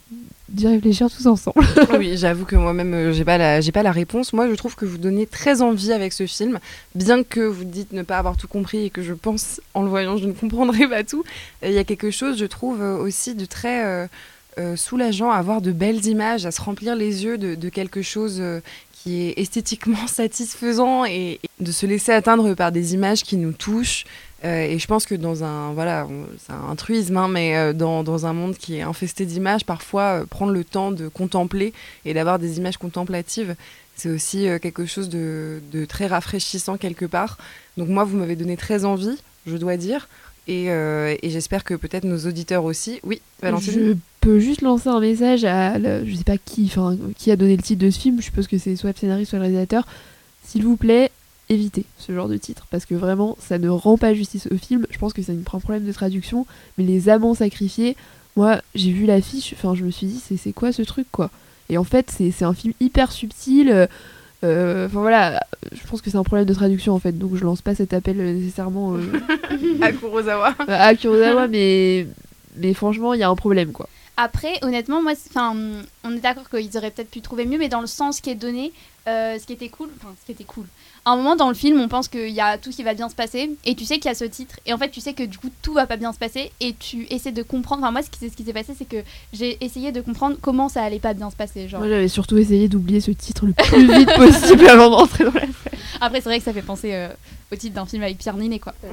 [0.51, 1.65] d'y réfléchir tous ensemble.
[1.97, 4.33] oui, j'avoue que moi-même, euh, j'ai pas la, pas la réponse.
[4.33, 6.59] Moi, je trouve que vous donnez très envie avec ce film,
[6.95, 9.89] bien que vous dites ne pas avoir tout compris et que je pense, en le
[9.89, 11.23] voyant, je ne comprendrai pas tout.
[11.63, 14.09] Il y a quelque chose, je trouve euh, aussi de très
[14.57, 18.41] euh, soulageant à avoir de belles images, à se remplir les yeux de, quelque chose.
[18.91, 24.05] qui est esthétiquement satisfaisant et de se laisser atteindre par des images qui nous touchent.
[24.45, 26.08] Euh, et je pense que dans un voilà,
[26.39, 30.21] c'est un truisme, hein, mais euh, dans, dans un monde qui est infesté d'images, parfois
[30.21, 31.73] euh, prendre le temps de contempler
[32.06, 33.56] et d'avoir des images contemplatives,
[33.95, 37.38] c'est aussi quelque chose de, de très rafraîchissant quelque part.
[37.75, 40.08] Donc moi, vous m'avez donné très envie, je dois dire,
[40.47, 43.02] et, et j'espère que peut-être nos auditeurs aussi.
[43.04, 43.73] Oui, Valentine.
[43.73, 46.71] Je peux juste lancer un message à je sais pas qui,
[47.17, 48.19] qui a donné le titre de ce film.
[48.19, 49.86] Je suppose que c'est soit le scénariste, soit le réalisateur.
[50.45, 51.12] S'il vous plaît,
[51.49, 54.85] évitez ce genre de titre parce que vraiment, ça ne rend pas justice au film.
[54.89, 56.45] Je pense que c'est un problème de traduction,
[56.77, 57.95] mais les amants sacrifiés.
[58.35, 61.29] Moi, j'ai vu l'affiche, enfin, je me suis dit, c'est c'est quoi ce truc, quoi?
[61.69, 63.69] Et en fait, c'est c'est un film hyper subtil.
[63.69, 63.88] euh,
[64.45, 65.39] euh, Enfin voilà,
[65.73, 67.93] je pense que c'est un problème de traduction en fait, donc je lance pas cet
[67.93, 69.01] appel euh, nécessairement euh,
[69.81, 70.55] à Kurosawa.
[70.67, 72.07] à Kurosawa, mais,
[72.55, 73.89] mais franchement, il y a un problème quoi.
[74.15, 75.55] Après, honnêtement, moi, enfin,
[76.03, 78.35] on est d'accord qu'ils auraient peut-être pu trouver mieux, mais dans le sens qui est
[78.35, 78.73] donné,
[79.07, 80.65] euh, ce qui était cool, enfin, ce qui était cool.
[81.05, 83.09] À un moment dans le film, on pense qu'il y a tout qui va bien
[83.09, 85.13] se passer, et tu sais qu'il y a ce titre, et en fait, tu sais
[85.13, 87.83] que du coup, tout va pas bien se passer, et tu essaies de comprendre.
[87.83, 88.97] Enfin, moi, ce qui, ce qui s'est passé, c'est que
[89.33, 91.67] j'ai essayé de comprendre comment ça allait pas bien se passer.
[91.67, 91.79] Genre.
[91.79, 95.41] Moi, j'avais surtout essayé d'oublier ce titre le plus vite possible avant d'entrer dans la
[95.41, 95.79] salle.
[96.01, 97.09] Après, c'est vrai que ça fait penser euh,
[97.51, 98.73] au titre d'un film avec Pierre Ninet, quoi.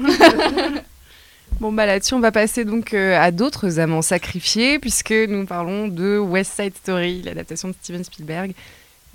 [1.60, 5.88] Bon bah là-dessus on va passer donc euh, à d'autres amants sacrifiés puisque nous parlons
[5.88, 8.52] de West Side Story, l'adaptation de Steven Spielberg.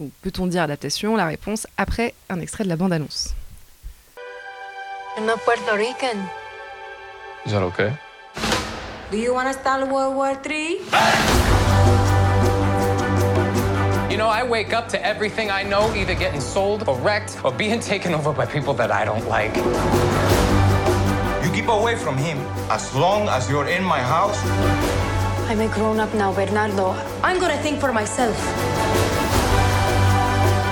[0.02, 3.36] Ou peut-on dire adaptation La réponse après un extrait de la bande-annonce.
[5.16, 6.18] I'm not Puerto Rican.
[7.46, 7.92] Is that okay?
[9.12, 10.80] Do you want to start World War III?
[14.10, 17.52] You know, I wake up to everything I know either getting sold or wrecked or
[17.52, 19.56] being taken over by people that I don't like.
[21.46, 22.40] You keep away from him.
[22.72, 24.40] As long as you're in my house,
[25.48, 26.96] I'm a grown up now, Bernardo.
[27.22, 28.36] I'm gonna think for myself.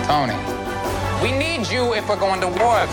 [0.10, 0.34] Tony,
[1.22, 2.88] we need you if we're going to war.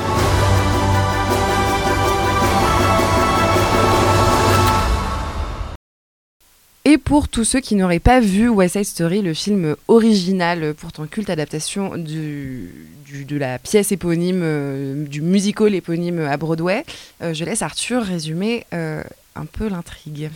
[6.84, 10.72] Et pour tous ceux qui n'auraient pas vu West Side Story, le film original, euh,
[10.72, 12.70] pourtant culte adaptation du,
[13.04, 16.84] du- de la pièce éponyme, euh, du musical éponyme à Broadway,
[17.22, 19.02] euh, je laisse Arthur résumer euh,
[19.34, 20.30] un peu l'intrigue.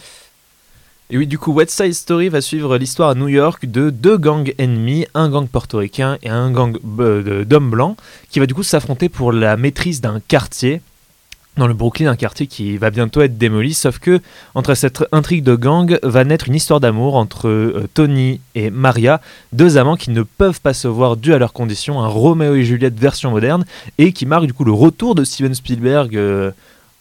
[1.13, 4.17] Et oui, du coup, West Side Story va suivre l'histoire à New York de deux
[4.17, 7.97] gangs ennemis, un gang portoricain et un gang euh, d'hommes blancs,
[8.31, 10.83] qui va du coup s'affronter pour la maîtrise d'un quartier
[11.57, 13.75] dans le Brooklyn, un quartier qui va bientôt être démoli.
[13.75, 14.21] Sauf que
[14.55, 19.21] entre cette intrigue de gang va naître une histoire d'amour entre euh, Tony et Maria,
[19.53, 22.63] deux amants qui ne peuvent pas se voir dû à leurs conditions, un Roméo et
[22.63, 23.65] Juliette version moderne,
[23.99, 26.17] et qui marque du coup le retour de Steven Spielberg.
[26.17, 26.53] euh,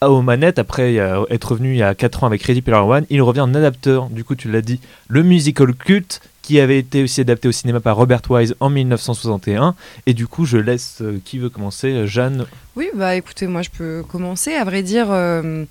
[0.01, 3.05] aux manettes après être revenu il y a 4 ans avec Ready Player One.
[3.09, 7.03] Il revient en adapteur, du coup tu l'as dit, le musical culte qui avait été
[7.03, 9.75] aussi adapté au cinéma par Robert Wise en 1961.
[10.07, 12.47] Et du coup je laisse euh, qui veut commencer, euh, Jeanne?
[12.75, 14.55] Oui, bah écoutez, moi je peux commencer.
[14.55, 15.65] À vrai dire, euh,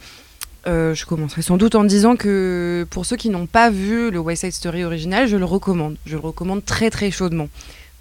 [0.65, 4.43] je commencerai sans doute en disant que pour ceux qui n'ont pas vu le West
[4.43, 5.97] Side Story original, je le recommande.
[6.07, 7.49] Je le recommande très très chaudement.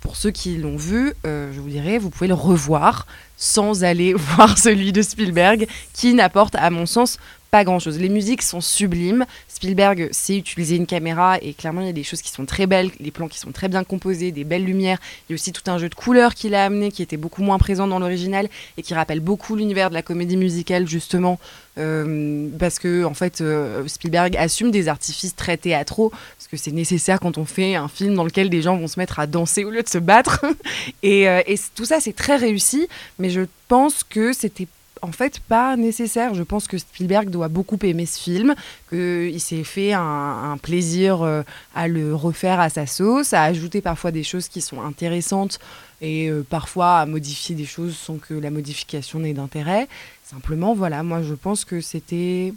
[0.08, 4.14] Pour ceux qui l'ont vu, euh, je vous dirais, vous pouvez le revoir sans aller
[4.16, 7.20] voir celui de Spielberg, qui n'apporte, à mon sens,
[7.52, 8.00] pas grand-chose.
[8.00, 9.26] Les musiques sont sublimes.
[9.48, 12.68] Spielberg sait utiliser une caméra et clairement, il y a des choses qui sont très
[12.68, 15.00] belles, les plans qui sont très bien composés, des belles lumières.
[15.28, 17.42] Il y a aussi tout un jeu de couleurs qu'il a amené qui était beaucoup
[17.42, 21.40] moins présent dans l'original et qui rappelle beaucoup l'univers de la comédie musicale, justement,
[21.78, 26.72] euh, parce que, en fait, euh, Spielberg assume des artifices très théâtraux, parce que c'est
[26.72, 29.64] nécessaire quand on fait un film dans lequel des gens vont se mettre à danser
[29.64, 30.46] au lieu de se battre.
[31.04, 32.88] et, euh, et tout ça, c'est très réussi,
[33.20, 34.68] mais je pense que c'était
[35.02, 36.34] en fait pas nécessaire.
[36.34, 38.56] Je pense que Spielberg doit beaucoup aimer ce film,
[38.90, 41.44] qu'il s'est fait un, plaisir euh,
[41.76, 45.60] à le refaire à sa sauce, à ajouter parfois des choses qui sont intéressantes
[46.02, 49.88] et euh, parfois à modifier des choses sans que la modification n'ait d'intérêt.
[50.24, 52.54] Simplement, voilà, moi je pense que c'était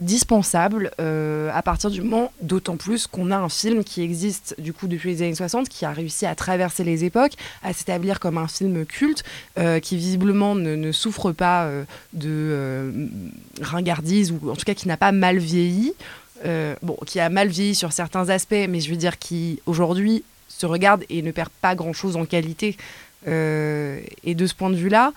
[0.00, 4.72] dispensable euh, à partir du moment, d'autant plus qu'on a un film qui existe du
[4.72, 8.38] coup depuis les années 60, qui a réussi à traverser les époques, à s'établir comme
[8.38, 9.24] un film culte,
[9.58, 13.08] euh, qui visiblement ne, ne souffre pas euh, de
[13.60, 15.92] ringardise, ou en tout cas qui n'a pas mal vieilli,
[16.82, 20.64] bon, qui a mal vieilli sur certains aspects, mais je veux dire qui aujourd'hui se
[20.64, 22.76] regarde et ne perd pas grand-chose en qualité.
[23.26, 25.12] Et de ce point de vue-là,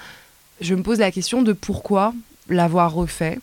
[0.60, 2.14] je me pose la question de pourquoi
[2.50, 3.40] l'avoir refait.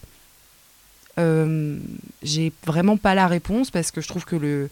[1.21, 1.77] Euh,
[2.23, 4.69] j'ai vraiment pas la réponse parce que je trouve que le,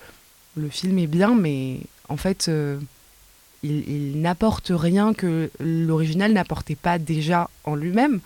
[0.56, 2.78] le film est bien, mais en fait, euh,
[3.62, 8.20] il, il n'apporte rien que l'original n'apportait pas déjà en lui-même.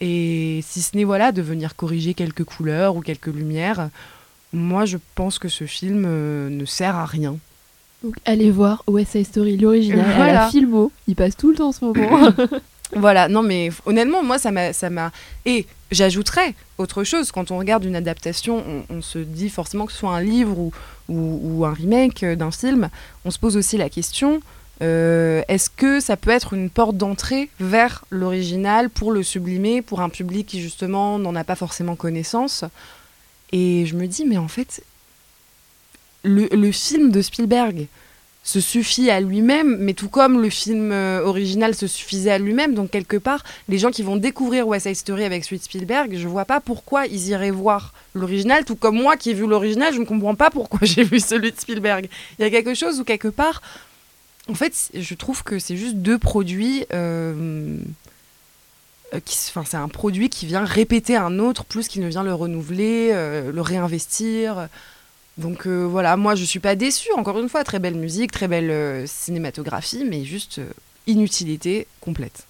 [0.00, 3.90] Et si ce n'est voilà, de venir corriger quelques couleurs ou quelques lumières,
[4.52, 7.36] moi je pense que ce film euh, ne sert à rien.
[8.04, 10.32] Donc allez voir Side Story, l'original, à Voilà.
[10.32, 10.92] la Filmo.
[11.08, 12.30] Il passe tout le temps en ce moment.
[12.94, 15.12] Voilà, non mais honnêtement, moi ça m'a, ça m'a.
[15.44, 17.32] Et j'ajouterais autre chose.
[17.32, 20.72] Quand on regarde une adaptation, on, se dit forcément que ce soit un livre ou,
[21.08, 22.88] ou, un remake d'un film,
[23.24, 24.40] on se pose aussi la question
[24.80, 30.00] euh, est-ce que ça peut être une porte d'entrée vers l'original pour le sublimer pour
[30.00, 32.64] un public qui justement n'en a pas forcément connaissance?
[33.50, 34.84] Et je me dis mais en fait,
[36.22, 37.88] le film de Spielberg
[38.48, 42.74] se suffit à lui-même, mais tout comme le film euh, original se suffisait à lui-même,
[42.74, 46.26] donc quelque part, les gens qui vont découvrir West Side Story avec de Spielberg, je
[46.26, 50.00] vois pas pourquoi ils iraient voir l'original, tout comme moi qui ai vu l'original, je
[50.00, 52.08] ne comprends pas pourquoi j'ai vu celui de Spielberg.
[52.38, 53.60] Il y a quelque chose où quelque part,
[54.48, 56.86] en fait, je trouve que c'est juste deux produits.
[56.94, 57.76] euh,
[59.12, 62.32] euh, Enfin, c'est un produit qui vient répéter un autre plus qu'il ne vient le
[62.32, 64.68] renouveler, euh, le réinvestir.
[65.38, 68.48] Donc euh, voilà, moi je suis pas déçue, encore une fois, très belle musique, très
[68.48, 70.68] belle euh, cinématographie, mais juste euh,
[71.06, 72.44] inutilité complète.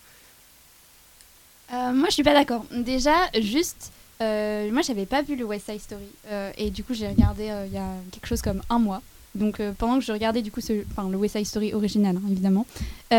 [1.70, 2.64] Moi, je suis pas d'accord.
[2.72, 6.08] Déjà, juste, moi, j'avais pas vu le West Side Story
[6.56, 9.02] et du coup, j'ai regardé il y a quelque chose comme un mois.
[9.34, 12.64] Donc, pendant que je regardais du coup, ce, le West Side Story original, hein, évidemment.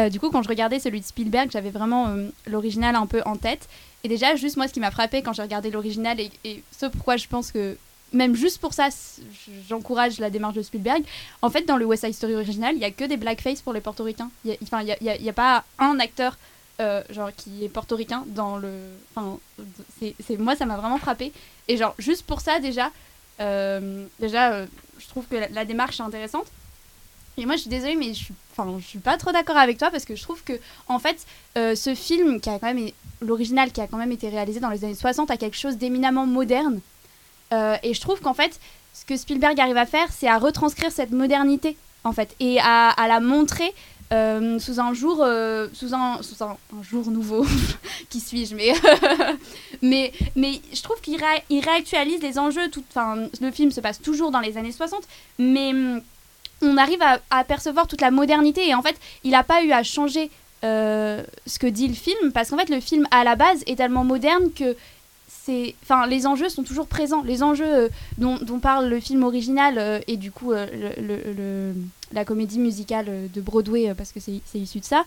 [0.10, 2.08] du coup, quand je regardais celui de Spielberg, j'avais vraiment
[2.48, 3.70] l'original un peu en tête.
[4.04, 7.18] Et déjà, juste moi, ce qui m'a frappé quand j'ai regardé l'original et ce pourquoi
[7.18, 7.78] je pense que
[8.14, 8.90] même juste pour ça,
[9.68, 11.04] j'encourage la démarche de Spielberg.
[11.42, 13.74] En fait, dans le West Side Story original, il y a que des blackface pour
[13.74, 14.30] les portoricains.
[14.46, 14.58] Il y
[15.10, 16.38] a- y a, pas un acteur
[16.80, 18.72] euh, genre qui est portoricain dans le.
[19.16, 19.38] Enfin,
[20.00, 21.34] c'est, moi ça m'a vraiment frappé.
[21.68, 22.92] Et genre juste pour ça déjà,
[23.42, 24.66] euh, déjà euh,
[24.98, 26.48] je trouve que la, démarche est intéressante.
[27.38, 28.34] Et moi je suis désolée mais je suis,
[28.80, 30.54] je suis pas trop d'accord avec toi parce que je trouve que
[30.88, 32.90] en fait ce film qui a quand même
[33.22, 36.26] l'original qui a quand même été réalisé dans les années 60 a quelque chose d'éminemment
[36.26, 36.80] moderne.
[37.52, 38.60] Euh, et je trouve qu'en fait
[38.94, 42.94] ce que Spielberg arrive à faire c'est à retranscrire cette modernité en fait et à,
[43.08, 43.74] la montrer
[44.14, 47.46] euh, sous un jour euh, sous un sous un, jour nouveau.
[48.12, 48.74] Qui suis-je mais
[49.82, 52.84] mais mais je trouve qu'il ré- il réactualise les enjeux tout
[53.42, 55.02] le film se passe toujours dans les années 60
[55.40, 56.02] mais hum,
[56.62, 59.72] on arrive à, à apercevoir toute la modernité et en fait il n'a pas eu
[59.72, 60.30] à changer
[60.62, 64.04] ce que dit le film parce qu'en fait le film à la base est tellement
[64.04, 64.76] moderne que
[65.50, 69.24] c'est enfin les enjeux sont toujours présents les enjeux euh, dont, dont parle le film
[69.24, 71.74] original euh, et du coup euh, le, le- le-
[72.14, 75.04] la comédie musicale de Broadway parce que c'est issu de ça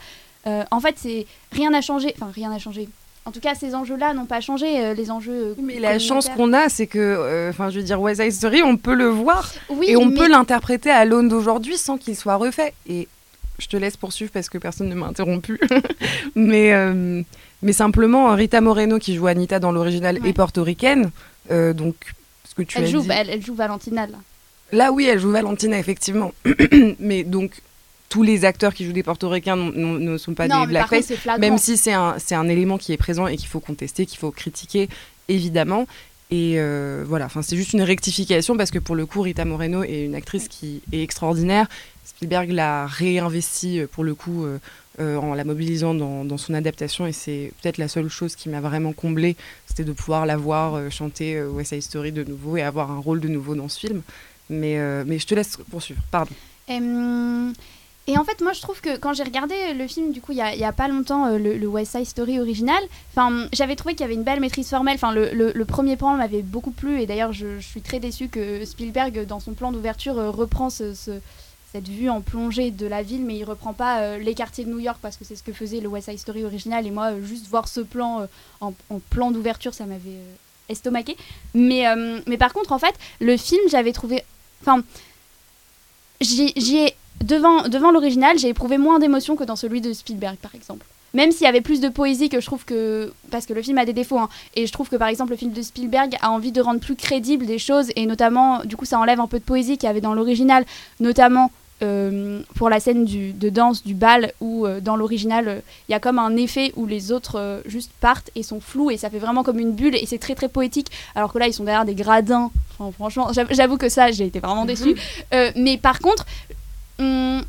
[0.46, 2.88] en fait c'est rien n'a changé enfin rien n'a changé
[3.24, 6.28] en tout cas ces enjeux là n'ont pas changé euh, les enjeux Mais la chance
[6.28, 9.06] qu'on a, c'est que, euh, enfin, je veux dire, West Side Story, on peut le
[9.06, 12.74] voir oui, et on mais- peut l'interpréter à l'aune d'aujourd'hui sans qu'il soit refait.
[12.88, 13.06] Et
[13.60, 15.60] je te laisse poursuivre parce que personne ne m'a interrompu.
[16.34, 17.22] mais, euh,
[17.62, 20.28] mais simplement, Rita Moreno, qui joue Anita dans l'original, Ouais.
[20.30, 21.10] est portoricaine.
[21.50, 21.94] Euh, donc,
[22.48, 24.18] ce que tu elle as joue dit- elle, elle joue Valentina là
[24.72, 26.32] Là, oui, elle joue Valentina, effectivement.
[26.98, 27.60] mais donc,
[28.08, 31.12] tous les acteurs qui jouent des portoricains ne sont pas non des blackface.
[31.38, 34.30] Même si c'est un, un élément qui est présent et qu'il faut contester, qu'il faut
[34.30, 34.88] critiquer,
[35.28, 35.86] évidemment.
[36.30, 39.82] Et euh, voilà, enfin, c'est juste une rectification parce que pour le coup, Rita Moreno
[39.82, 41.66] est une actrice qui est extraordinaire.
[42.04, 44.58] Spielberg l'a réinvestie euh, pour le coup euh,
[45.00, 48.60] euh, en la mobilisant dans, son adaptation et c'est peut-être la seule chose qui m'a
[48.60, 52.58] vraiment comblée, c'était de pouvoir la voir euh, chanter euh, West Side Story de nouveau
[52.58, 54.02] et avoir un rôle de nouveau dans ce film.
[54.50, 56.32] Mais, euh, mais je te laisse poursuivre, pardon.
[56.68, 60.38] Et, en fait, moi, je trouve que quand j'ai regardé le film, du coup, il
[60.38, 62.82] y a, pas longtemps, le, West Side Story original,
[63.52, 64.98] j'avais trouvé qu'il y avait une belle maîtrise formelle.
[65.14, 69.24] Le, le- premier plan m'avait beaucoup plu, et d'ailleurs, je, suis très déçue que Spielberg,
[69.26, 70.92] dans son plan d'ouverture, reprend ce-
[71.72, 74.70] cette vue en plongée de la ville, mais il reprend pas euh, les quartiers de
[74.70, 76.86] New York parce que c'est ce que faisait le West Side Story original.
[76.86, 78.26] Et moi, euh, juste voir ce plan euh,
[78.60, 80.18] en, plan d'ouverture, ça m'avait
[80.68, 81.16] estomaqué.
[81.54, 81.84] Mais,
[82.26, 84.22] mais par contre, en fait, le film, j'avais trouvé.
[84.60, 84.82] Enfin,
[86.20, 90.54] j'y ai devant, devant l'original, j'ai éprouvé moins d'émotions que dans celui de Spielberg, par
[90.54, 90.86] exemple.
[91.14, 93.12] Même s'il y avait plus de poésie que je trouve que...
[93.30, 94.18] Parce que le film a des défauts.
[94.18, 94.30] hein.
[94.54, 96.96] et je trouve que, par exemple, le film de Spielberg a envie de rendre plus
[96.96, 97.90] crédibles des choses.
[97.96, 100.64] Et notamment, du coup, ça enlève un peu de poésie qu'il y avait dans l'original.
[101.00, 101.50] Notamment
[102.54, 105.94] pour la scène du, de danse du bal, où euh, dans l'original, euh, il y
[105.94, 108.90] a comme un effet où les autres euh, juste partent et sont flous.
[108.90, 109.96] Et ça fait vraiment comme une bulle.
[109.96, 110.88] Et c'est très, très poétique.
[111.14, 112.50] Alors que là, ils sont derrière des gradins.
[112.78, 114.94] Enfin, franchement, j'avoue- que ça, j'ai été vraiment déçue.
[115.34, 116.24] Euh, mais par contre...
[116.98, 117.42] hum,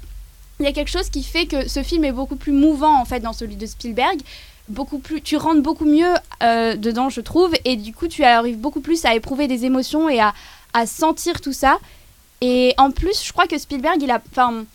[0.60, 3.06] il y a quelque chose qui fait que ce film est beaucoup plus mouvant en
[3.06, 4.20] fait dans celui de Spielberg
[4.70, 8.60] beaucoup plus tu rentres beaucoup mieux euh, dedans je trouve et du coup tu arrives
[8.60, 10.34] beaucoup plus à éprouver des émotions et à,
[10.74, 11.80] à sentir tout ça
[12.44, 14.66] et en plus je crois que Spielberg il a enfin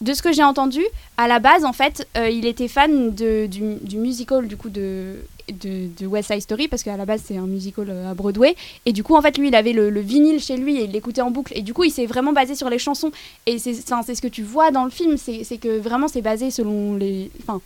[0.00, 0.82] de ce que j'ai entendu
[1.16, 4.68] à la base en fait euh, il était fan de, du, du musical du coup
[4.68, 5.14] de,
[5.52, 8.56] de, West Side Story parce qu'à la base c'est un musical euh, à Broadway.
[8.86, 10.90] Et du coup en fait lui il avait le, le vinyle chez lui et il
[10.90, 11.52] l'écoutait en boucle.
[11.56, 13.12] Et du coup il s'est vraiment basé sur les chansons.
[13.46, 16.96] Et c'est ce que tu vois dans le film c'est que vraiment c'est basé selon
[16.96, 17.60] les enfin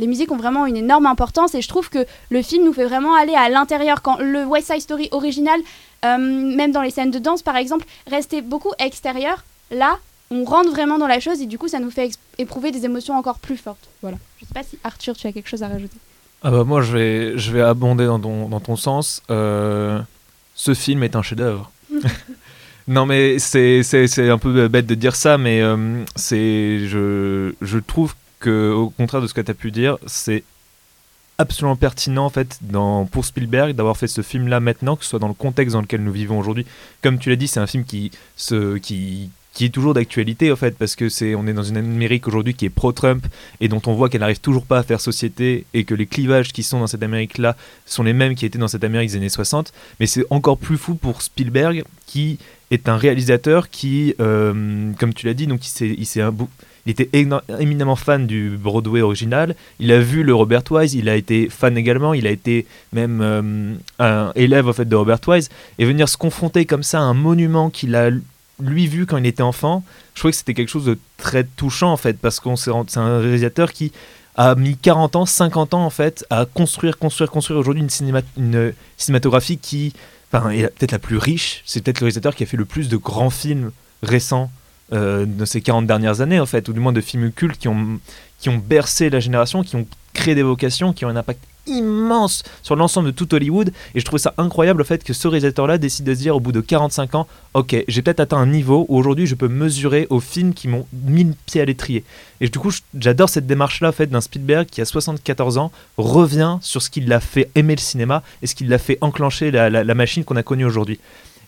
[0.00, 1.54] les musiques ont vraiment une énorme importance.
[1.54, 4.02] Et je trouve que le film nous fait vraiment aller à l'intérieur.
[4.02, 5.60] Quand le West Side Story original
[6.02, 9.98] même dans les scènes de danse par exemple restait beaucoup extérieur là
[10.30, 13.16] on rentre vraiment dans la chose et du coup ça nous fait éprouver des émotions
[13.16, 15.96] encore plus fortes voilà je sais pas si Arthur tu as quelque chose à rajouter
[16.42, 19.22] Ah bah moi je vais, je vais abonder dans ton, dans ton sens.
[19.30, 20.00] Euh,
[20.54, 21.70] ce film est un chef-d'œuvre.
[22.88, 27.52] non mais c'est, c'est, c'est un peu bête de dire ça, mais euh, c'est, je,
[27.60, 30.42] je trouve que au contraire de ce que tu as pu dire, c'est
[31.40, 32.58] absolument pertinent en fait
[33.10, 35.80] pour Spielberg d'avoir fait ce film là maintenant, que ce soit dans le contexte dans
[35.80, 36.66] lequel nous vivons aujourd'hui.
[37.02, 38.10] Comme tu l'as dit, c'est un film qui,
[39.60, 42.66] est toujours d'actualité en fait parce que c'est on est dans une Amérique aujourd'hui qui
[42.66, 43.26] est pro-Trump
[43.60, 46.52] et dont on voit qu'elle n'arrive toujours pas à faire société et que les clivages
[46.52, 49.16] qui sont dans cette Amérique là sont les mêmes qui étaient dans cette Amérique des
[49.16, 52.38] années 60 mais c'est encore plus fou pour Spielberg qui
[52.70, 56.22] est un réalisateur qui euh, comme tu l'as dit donc il s'est il s'est
[56.86, 57.10] il était
[57.58, 59.54] éminemment fan du Broadway original.
[59.78, 60.94] Il a vu le Robert Wise.
[60.94, 62.14] Il a été fan également.
[62.14, 65.50] Il a été même euh, un élève en fait de Robert Wise.
[65.78, 68.10] Et venir se confronter comme ça à un monument qu'il a
[68.62, 69.82] lui vu quand il était enfant,
[70.14, 73.18] je trouvais que c'était quelque chose de très touchant en fait, parce qu'on c'est un
[73.18, 73.92] réalisateur qui
[74.36, 78.72] a mis 40 ans, 50 ans en fait, à construire, construire, construire aujourd'hui une, une
[78.96, 79.92] cinématographie qui,
[80.32, 81.62] enfin, est peut-être la plus riche.
[81.66, 83.70] C'est peut-être le réalisateur qui a fait le plus de grands films
[84.02, 84.50] récents
[84.92, 87.68] euh, de ces 40 dernières années en fait, ou du moins de films cultes qui
[87.68, 87.98] ont,
[88.38, 92.42] qui ont bercé la génération, qui ont créé des vocations, qui ont un impact immense
[92.62, 93.72] sur l'ensemble de tout Hollywood.
[93.94, 96.40] Et je trouve ça incroyable le fait que ce réalisateur-là décide de se dire au
[96.40, 100.06] bout de 45 ans, ok, j'ai peut-être atteint un niveau où aujourd'hui je peux mesurer
[100.10, 102.04] aux films qui m'ont mis le pied à l'étrier.
[102.40, 106.58] Et du coup, j'adore cette démarche-là en fait, d'un Spielberg qui, à 74 ans, revient
[106.62, 109.94] sur ce qui l'a fait aimer le cinéma et ce qui l'a fait enclencher la
[109.94, 110.98] machine qu'on a connue aujourd'hui.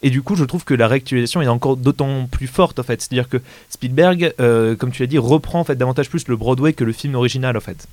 [0.02, 3.00] Et du coup, je trouve que la réactualisation est encore d'autant plus forte en fait.
[3.00, 3.38] C'est-à-dire que
[3.70, 6.92] Spielberg, euh, comme tu l'as dit, reprend en fait davantage plus le Broadway que le
[6.92, 7.86] film original en fait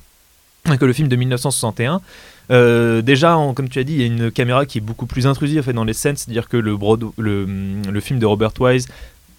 [0.77, 2.01] que le film de 1961.
[2.51, 5.25] Euh, déjà, comme tu as dit, il y a une caméra qui est beaucoup plus
[5.25, 7.47] intrusive en fait, dans les scènes, c'est-à-dire que le, Broad- le,
[7.89, 8.87] le film de Robert Wise,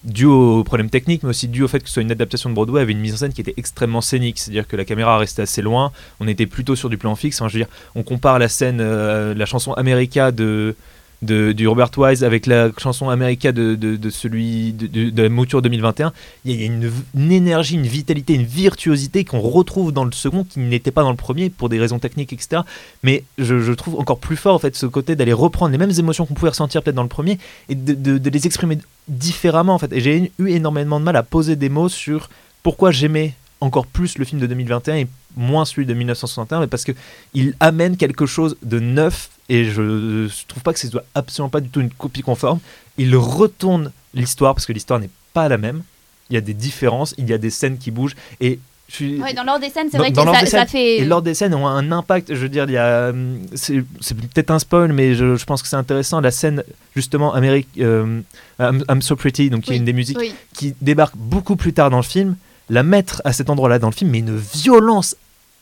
[0.03, 2.55] dû aux problèmes techniques, mais aussi dû au fait que ce soit une adaptation de
[2.55, 5.43] Broadway, avait une mise en scène qui était extrêmement scénique, c'est-à-dire que la caméra restait
[5.43, 7.41] assez loin, on était plutôt sur du plan fixe.
[7.41, 10.75] Enfin, je veux dire, on compare la scène, euh, la chanson America de,
[11.23, 16.13] de, du Robert Wise avec la chanson America de, de, celui de, la mouture 2021,
[16.45, 20.61] il y a une, énergie, une vitalité, une virtuosité qu'on retrouve dans le second qui
[20.61, 22.63] n'était pas dans le premier pour des raisons techniques, etc.
[23.03, 26.27] Mais je, trouve encore plus fort en fait ce côté d'aller reprendre les mêmes émotions
[26.27, 28.79] qu'on pouvait ressentir peut-être dans le premier et de, les exprimer
[29.09, 29.93] différemment en fait.
[29.93, 32.31] Et j'ai eu énormément de mal à poser des mots sur
[32.63, 36.85] pourquoi j'aimais encore plus le film de 2021 et moins celui de 1961, mais parce
[36.85, 36.93] que
[37.35, 41.51] il amène quelque chose de neuf et je ne trouve pas que ce soit absolument
[41.51, 42.61] pas du tout une copie conforme.
[42.99, 45.83] Il retourne l'histoire parce que l'histoire n'est pas la même.
[46.31, 49.23] Il y a des différences, il y a des scènes qui bougent et je suis
[49.23, 50.99] Ouais, dans l'ordre des scènes, c'est vrai que ça, fait.
[50.99, 52.35] et l'ordre des scènes ont un impact.
[52.35, 53.83] Je veux dire, il y a, hum, c'est
[54.15, 56.21] peut-être un spoil, mais je, je pense que c'est intéressant.
[56.21, 56.65] La scène
[56.97, 58.21] justement Amérique, euh,
[58.59, 60.35] I'm, I'm So Pretty, donc qui est une des musiques oui.
[60.55, 62.37] qui débarque beaucoup plus tard dans le film,
[62.71, 65.17] la mettre à cet endroit-là dans le film, mais une violence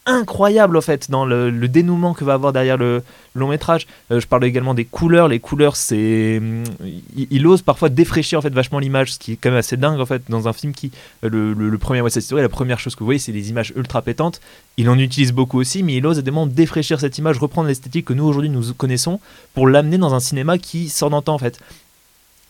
[0.09, 3.03] incroyable en fait dans le, dénouement que va avoir derrière le
[3.35, 3.87] long métrage.
[4.11, 5.29] Euh, je parle également des couleurs.
[5.29, 6.65] Les couleurs, c'est hum,
[7.31, 10.01] il, ose parfois défraîchir en fait vachement l'image, ce qui est quand même assez dingue
[10.01, 10.91] en fait dans un film qui
[11.25, 13.73] euh, le, premier West Side Story, la première chose que vous voyez, c'est des images
[13.77, 14.41] ultra pétantes.
[14.79, 18.15] Il en utilise beaucoup aussi, mais il ose également défraîchir cette image, reprendre l'esthétique que
[18.15, 19.21] nous aujourd'hui nous connaissons
[19.55, 21.61] pour l'amener dans un cinéma qui sort d'antan en fait.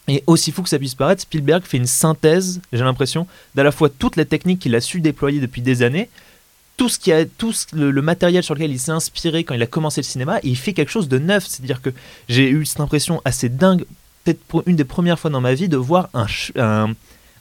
[0.08, 3.70] Et aussi fou que ça puisse paraître, Spielberg fait une synthèse, j'ai l'impression, d'à la
[3.70, 6.08] fois toutes les techniques qu'il a su déployer depuis des années,
[6.78, 9.62] tout ce qui a, tout ce- le, matériel sur lequel il s'est inspiré quand il
[9.62, 11.46] a commencé le cinéma, et il fait quelque chose de neuf.
[11.46, 11.90] C'est-à-dire que
[12.28, 13.84] j'ai eu cette impression assez dingue,
[14.24, 16.26] peut-être une des premières fois dans ma vie, de voir un,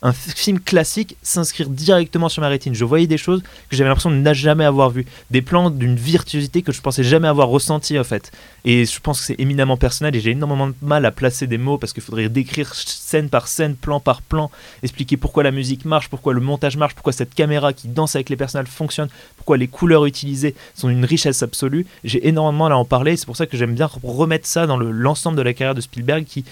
[0.02, 2.74] un film classique s'inscrire directement sur ma rétine.
[2.74, 6.62] Je voyais des choses que j'avais l'impression de ne jamais vues, des plans d'une virtuosité
[6.62, 8.32] que je pensais jamais avoir ressenti en fait.
[8.66, 11.58] Et je pense que c'est éminemment personnel et j'ai énormément de mal à placer des
[11.58, 14.52] mots parce qu'il faudrait décrire scène par scène, plan par plan,
[14.84, 18.30] expliquer pourquoi la musique marche, pourquoi le montage marche, pourquoi cette caméra qui danse avec
[18.30, 21.86] les personnages fonctionne, pourquoi les couleurs utilisées sont une richesse absolue.
[22.04, 24.92] J'ai énormément à en parler, c'est pour ça que j'aime bien remettre ça dans le-
[24.92, 26.44] l'ensemble de la carrière de Spielberg qui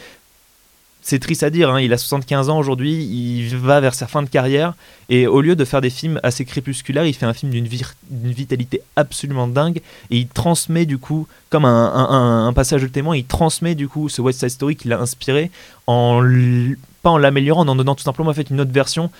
[1.08, 4.24] c'est triste à dire, hein, il a 75 ans aujourd'hui, il va vers sa fin
[4.24, 4.74] de carrière,
[5.08, 7.68] et au lieu de faire des films assez crépusculaires, il fait un film d'une
[8.32, 13.76] vitalité absolument dingue, et il transmet du coup, comme un, passage de témoin, il transmet
[13.76, 15.52] du coup ce West Side Story qu'il a inspiré,
[15.86, 16.24] en
[17.04, 19.12] pas en l'améliorant, en en donnant tout simplement en fait une autre version,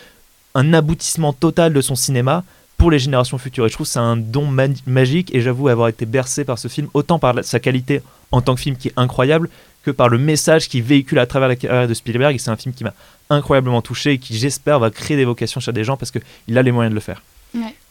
[0.56, 2.43] un aboutissement total de son cinéma
[2.80, 3.67] pour les générations futures.
[3.67, 6.58] Et je trouve que c'est un don ma- magique, et j'avoue avoir été bercé par
[6.58, 9.52] ce film, autant par sa qualité en tant que film qui est incroyable,
[9.86, 12.36] que par le message qu'il véhicule à travers la carrière de Spielberg.
[12.36, 12.93] Et c'est un film qui m'a
[13.30, 16.62] incroyablement touché et qui, j'espère, va créer des vocations chez des gens parce qu'il a
[16.62, 17.21] les moyens de le faire.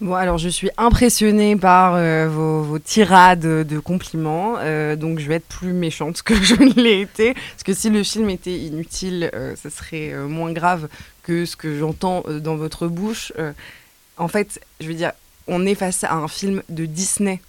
[0.00, 5.26] Bon, alors je suis impressionnée par euh, vos, vos tirades de compliments, euh, donc je
[5.26, 8.58] vais être plus méchante que je ne l'ai été, parce que si le film était
[8.58, 10.88] inutile, euh, ça serait euh, moins grave
[11.22, 13.32] que ce que j'entends euh, dans votre bouche.
[13.38, 13.52] Euh,
[14.18, 15.12] en fait, je veux dire,
[15.48, 17.40] on est face à un film de Disney.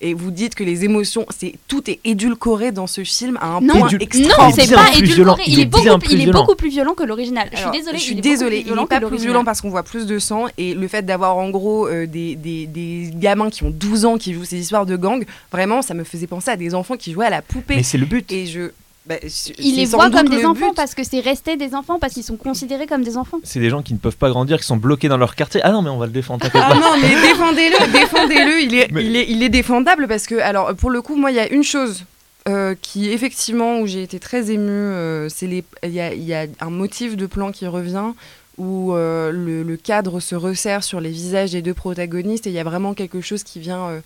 [0.00, 3.60] Et vous dites que les émotions, c'est tout est édulcoré dans ce film à un
[3.62, 4.36] Non, point extraordinaire.
[4.38, 5.14] non, c'est pas plus édulcoré.
[5.14, 5.36] violent.
[5.46, 6.40] Il, Il est est beaucoup, plus il est violent.
[6.40, 7.48] beaucoup plus violent que l'original.
[7.52, 7.98] Je suis désolée.
[7.98, 9.70] Je suis il est beaucoup désolée, plus il violent n'est pas plus violent parce qu'on
[9.70, 13.48] voit plus de sang et le fait d'avoir en gros euh, des, des, des gamins
[13.50, 16.50] qui ont 12 ans qui jouent ces histoires de gang, vraiment ça me faisait penser
[16.50, 17.76] à des enfants qui jouaient à la poupée.
[17.76, 18.30] Mais c'est le but.
[18.32, 18.72] Et je
[19.06, 19.16] Bah,
[19.58, 20.76] Ils les voient comme des enfants but.
[20.76, 23.38] parce que c'est resté des enfants, parce qu'ils sont considérés comme des enfants.
[23.42, 25.60] C'est des gens qui ne peuvent pas grandir, qui sont bloqués dans leur quartier.
[25.62, 26.46] Ah non, mais on va le défendre.
[26.46, 26.74] Ah pas.
[26.74, 28.60] non, mais défendez-le, défendez-le.
[28.62, 31.30] Il est, Mais- il, est, il est défendable parce que, alors, pour le coup, moi,
[31.30, 32.04] il y a une chose
[32.48, 36.24] euh, qui, effectivement, où j'ai été très émue, euh, c'est les, il y a, il
[36.24, 38.12] y a un motif de plan qui revient
[38.56, 42.54] où euh, le, le cadre se resserre sur les visages des deux protagonistes et il
[42.54, 44.00] y a vraiment quelque chose qui vient euh,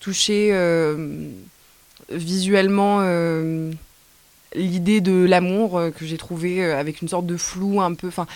[0.00, 1.28] toucher euh,
[2.10, 3.70] visuellement euh,
[4.54, 8.08] l'idée de l'amour euh, que j'ai trouvé euh, avec une sorte de flou un peu.
[8.08, 8.26] Enfin,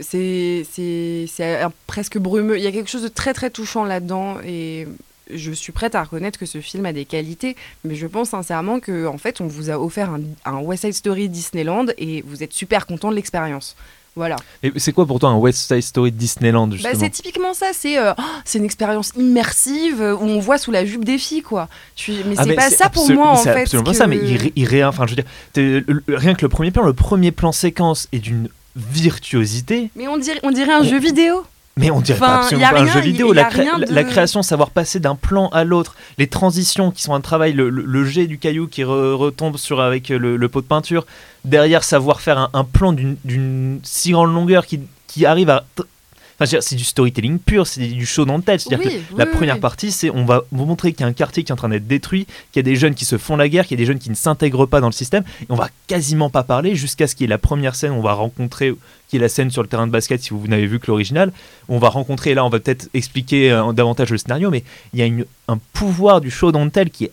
[0.00, 0.64] c'est
[1.40, 2.58] un- presque brumeux.
[2.58, 4.86] Il y a quelque chose de très très touchant là-dedans et
[5.32, 7.54] je suis prête à reconnaître que ce film a des qualités,
[7.84, 10.94] mais je pense sincèrement que en fait on vous a offert un, un West Side
[10.94, 13.76] Story Disneyland et vous êtes super content de l'expérience.
[14.18, 14.36] Voilà.
[14.64, 17.68] Et c'est quoi pour toi un West Side Story de Disneyland Bah, c'est typiquement ça.
[17.72, 21.18] C'est euh, oh, c'est une expérience immersive euh, où on voit sous la jupe des
[21.18, 21.68] filles quoi.
[21.96, 23.60] Je mais Ah, c'est pas ça pour moi en c'est fait.
[23.62, 26.48] absolument pas ça, mais il, ré- il ré- enfin, je veux dire, rien que le
[26.48, 30.80] premier plan, le premier plan séquence est d'une virtuosité, Mais on dirait on dirait un
[30.80, 31.44] On- jeu vidéo.
[31.78, 33.32] Mais on dirait Enfin, pas absolument pas un jeu vidéo.
[33.32, 35.94] y La, a cré- rien la- de- la création, savoir passer d'un plan à l'autre,
[36.18, 39.56] les transitions qui sont un travail, le, le- le jet du caillou qui re- retombe
[39.56, 41.06] sur avec le, le pot de peinture,
[41.44, 45.64] derrière savoir faire un, un plan d'une- d'une si grande longueur qui, qui arrive à
[46.40, 48.60] Enfin, c'est du storytelling pur, c'est du show dans le tête.
[48.60, 49.60] C'est-à-dire Oui, que la première oui.
[49.60, 51.68] partie, c'est on va vous montrer qu'il y a un quartier qui est en train
[51.68, 53.82] d'être détruit, qu'il y a des jeunes qui se font la guerre, qu'il y a
[53.82, 56.76] des jeunes qui ne s'intègrent pas dans le système, et on va quasiment pas parler
[56.76, 58.72] jusqu'à ce qu'il y ait la première scène, on va rencontrer,
[59.08, 61.32] qui est la scène sur le terrain de basket, si vous n'avez vu que l'original,
[61.68, 64.62] on va rencontrer, et là on va peut-être expliquer euh, davantage le scénario, mais
[64.92, 67.12] il y a une- un pouvoir du show dans le tel qui est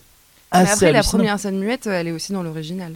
[0.52, 2.92] Mais assez après la première scène muette, elle est aussi dans l'original.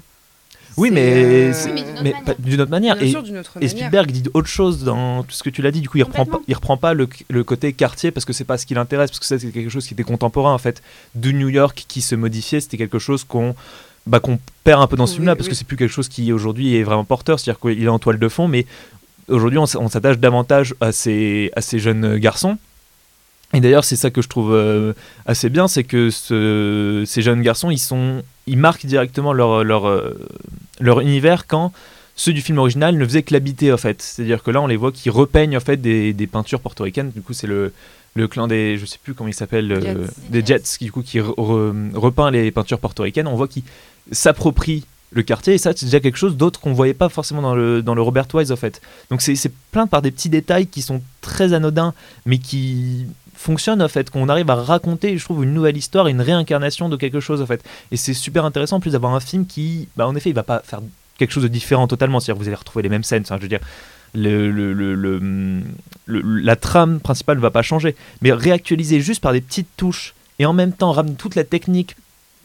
[0.76, 2.24] Oui, mais, euh, Oui, mais d'une autre mais manière.
[2.24, 2.96] pas- d'une autre manière.
[2.96, 3.70] Bien et sûr, d'une autre et manière.
[3.76, 5.80] Spielberg dit autre chose dans tout ce que tu l'as dit.
[5.80, 8.44] Du coup, il reprend pas, il reprend pas le, le côté quartier parce que c'est
[8.44, 10.82] pas ce qui l'intéresse, parce que ça c'est quelque chose qui était contemporain en fait
[11.14, 12.60] de New York qui se modifiait.
[12.60, 13.54] C'était quelque chose qu'on
[14.06, 15.50] bah, qu'on perd un peu dans ce Oui, film-là parce oui.
[15.52, 17.38] que c'est plus quelque chose qui aujourd'hui est vraiment porteur.
[17.38, 18.64] C'est-à-dire qu'il est en toile de fond, mais
[19.28, 22.56] aujourd'hui on s'attache davantage à ces, à ces jeunes garçons.
[23.52, 24.92] Et d'ailleurs, c'est ça que je trouve euh,
[25.26, 29.88] assez bien, c'est que ce- ces jeunes garçons, ils sont, ils marquent directement leur leur
[29.88, 30.16] euh,
[30.78, 31.72] leur univers quand
[32.14, 34.02] ceux du film original ne faisaient que l'habiter en fait.
[34.02, 37.10] C'est-à-dire que là, on les voit qui repeignent en fait des, des peintures portoricaines.
[37.10, 37.72] Du coup, c'est le
[38.16, 40.12] le clan des, je sais plus comment il s'appelle, euh, Jets.
[40.30, 43.28] des Jets, qui du coup qui re- re- repeint les peintures portoricaines.
[43.28, 43.62] On voit qu'ils
[44.12, 47.54] s'approprient le quartier et ça c'est déjà quelque chose d'autre qu'on voyait pas forcément dans
[47.56, 48.80] le, dans le Robert Wise en fait.
[49.10, 49.36] Donc c'est
[49.72, 51.94] plein par des petits détails qui sont très anodins
[52.26, 53.06] mais qui
[53.40, 56.96] fonctionnent en fait, qu'on arrive à raconter je trouve une nouvelle histoire, une réincarnation de
[56.96, 57.64] quelque chose en fait.
[57.90, 60.42] Et c'est super intéressant en plus d'avoir un film qui, bah, en effet il va
[60.42, 60.80] pas faire
[61.18, 63.60] quelque chose de différent totalement, c'est-à-dire vous allez retrouver les mêmes scènes, je veux dire
[64.14, 65.62] le, le- le-
[66.06, 70.46] la trame principale ne va pas changer, mais réactualiser juste par des petites touches et
[70.46, 71.94] en même temps ramener toute la technique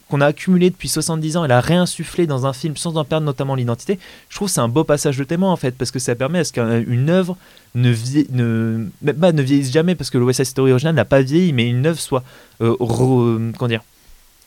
[0.08, 3.26] qu'on a accumulée depuis 70 ans et la réinsuffler dans un film sans en perdre
[3.26, 6.14] notamment l'identité, je trouve c'est un beau passage de témoin en fait, parce que ça
[6.14, 7.36] permet à ce qu'une œuvre
[7.76, 10.94] ne, vie- ne, même pas ne vieillisse jamais, parce que le West Side Story original
[10.96, 12.24] n'a pas vieilli, mais une œuvre soit,
[12.60, 13.82] euh, re- comment dire,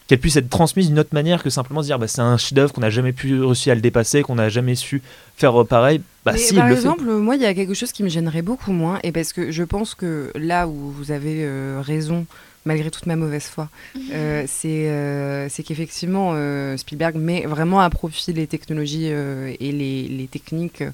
[0.07, 2.81] qu'elle puisse être transmise d'une autre manière que simplement dire bah, c'est un chef-d'œuvre qu'on
[2.81, 5.01] n'a jamais pu réussir à le dépasser, qu'on n'a jamais su
[5.37, 6.01] faire euh, pareil.
[6.25, 8.41] Bah, si, par il le exemple, moi, il y a quelque chose qui me gênerait
[8.41, 12.25] beaucoup moins, et parce que je pense que là où vous avez euh, raison,
[12.65, 13.69] malgré toute ma mauvaise foi,
[14.13, 19.71] euh, c'est euh, c'est qu'effectivement, euh, Spielberg met vraiment à profit les technologies euh, et
[19.71, 20.89] les, les techniques euh,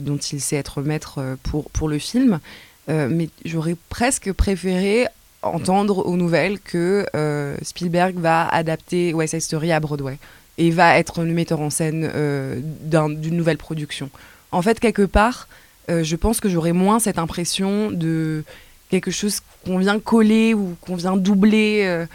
[0.00, 2.40] dont il sait être maître euh, pour, pour le film.
[2.88, 5.06] Euh, mais j'aurais presque préféré
[5.42, 10.18] entendre aux nouvelles que euh, Spielberg va adapter West Side Story à Broadway
[10.58, 14.10] et va être le metteur en scène euh, d'un- d'une nouvelle production.
[14.52, 15.48] En fait, quelque part,
[15.88, 18.44] euh, je pense que j'aurais moins cette impression de
[18.90, 22.06] quelque chose qu'on vient coller ou qu'on vient doubler euh,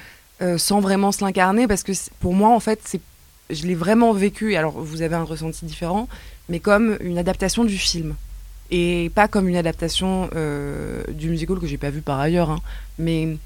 [0.41, 2.99] euh, sans vraiment se l'incarner, parce que pour moi, en fait, c'est,
[3.49, 6.07] je l'ai vraiment vécu, alors vous avez un ressenti différent,
[6.49, 8.15] mais comme une adaptation du film.
[8.71, 12.49] Et pas comme une adaptation euh, du musical que j'ai pas vu par ailleurs.
[12.49, 12.59] hein.
[12.97, 13.37] Mais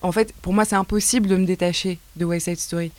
[0.00, 2.92] en fait, pour moi, c'est impossible de me détacher de West Side Story,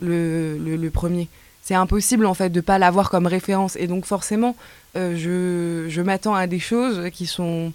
[0.00, 1.28] le, le- premier.
[1.62, 3.76] C'est impossible en fait de pas l'avoir comme référence.
[3.76, 4.56] Et donc forcément,
[4.96, 7.72] euh, je, je m'attends à des choses qui sont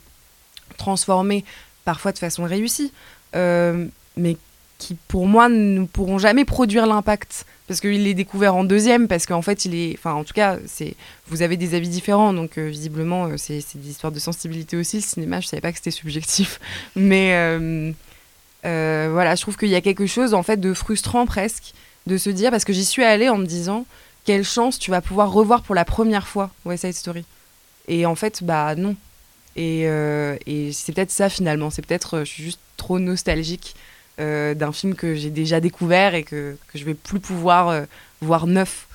[0.78, 1.46] transformées
[1.86, 2.92] parfois de façon réussie,
[3.36, 3.88] euh,
[4.18, 4.38] mais
[4.82, 7.46] qui pour moi ne pourront jamais produire l'impact.
[7.68, 10.58] Parce qu'il est découvert en deuxième parce qu'en fait il est enfin en tout cas
[10.66, 10.96] c'est
[11.28, 14.98] vous avez des avis différents donc euh, visiblement euh, c'est des histoires de sensibilité aussi.
[14.98, 16.60] Le cinéma je savais pas que c'était subjectif.
[16.96, 21.74] Mais euh, voilà je trouve qu'il y a quelque chose en fait de frustrant presque
[22.08, 23.86] de se dire parce que j'y suis allée en me disant
[24.26, 27.26] quelle chance tu vas pouvoir revoir pour la première fois West Side Story.
[27.88, 28.96] Et en fait bah non.
[29.56, 31.70] Et, et c'est peut-être ça finalement.
[31.70, 33.76] C'est peut-être je suis juste trop nostalgique
[34.20, 37.84] euh, d'un film que j'ai déjà découvert et que, que je vais plus pouvoir euh,
[38.22, 38.88] voir neuf.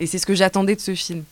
[0.00, 1.24] Et c'est ce que j'attendais de ce film.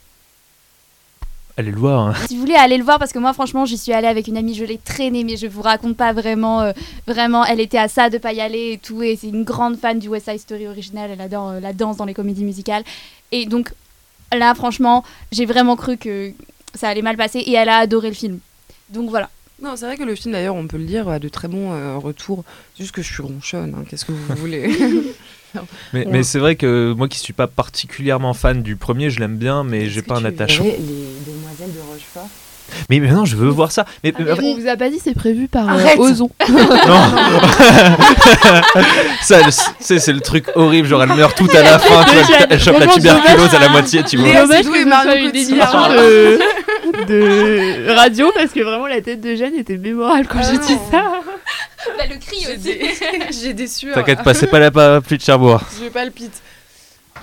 [1.57, 2.07] Allez le voir.
[2.09, 2.15] hein.
[2.29, 4.37] Si vous voulez aller le voir, parce que moi, franchement, j'y suis allée avec une
[4.37, 6.63] amie, je l'ai traînée, mais je vous raconte pas vraiment.
[6.63, 6.73] euh,
[7.07, 9.03] vraiment, elle était à ça de pas y aller et tout.
[9.03, 11.11] Et c'est une grande fan du West Side Story original.
[11.11, 12.85] Elle adore euh, la danse dans les comédies musicales.
[13.33, 13.73] Et donc,
[14.33, 16.33] là, franchement, j'ai vraiment cru que
[16.75, 17.41] ça allait mal passer.
[17.41, 18.39] Et elle a adoré le film.
[18.89, 19.29] Donc voilà.
[19.63, 21.73] Non, c'est vrai que le film, d'ailleurs, on peut le dire, a de très bons
[21.73, 22.45] euh, retours.
[22.75, 24.71] C'est juste que je suis ronchonne, hein, qu'est-ce que vous voulez?
[25.93, 26.07] Mais, Ouais.
[26.09, 29.65] mais c'est vrai que moi qui suis pas particulièrement fan du premier, je l'aime bien,
[29.65, 30.65] mais j'ai pas un attachement.
[30.65, 30.77] Les
[31.27, 32.29] demoiselles de Rochefort?
[32.89, 33.85] Mais maintenant, je veux voir ça.
[34.05, 35.97] Mais, Ah, mais on vous a pas dit, c'est prévu par euh.
[35.99, 36.31] Ozon.
[36.49, 37.01] Non.
[39.81, 40.89] c'est le truc horrible.
[40.89, 42.05] Genre, elle meurt tout à la fin.
[42.05, 44.33] Tu vois, elle, chope la tuberculose à la moitié, tu vois.
[44.33, 46.39] Dommage que ce soit une de,
[47.07, 50.75] de radio parce que vraiment la tête de Jeanne était mémorable quand Ah j'ai dit
[50.75, 50.81] non.
[50.91, 51.13] ça.
[51.97, 52.59] Bah, le cri J'ai aussi.
[52.63, 52.91] des,
[53.43, 53.95] j'ai des sueurs.
[53.95, 55.61] T'inquiète pas, c'est pas la pas plus de Cherbourg.
[55.83, 56.43] Je palpite.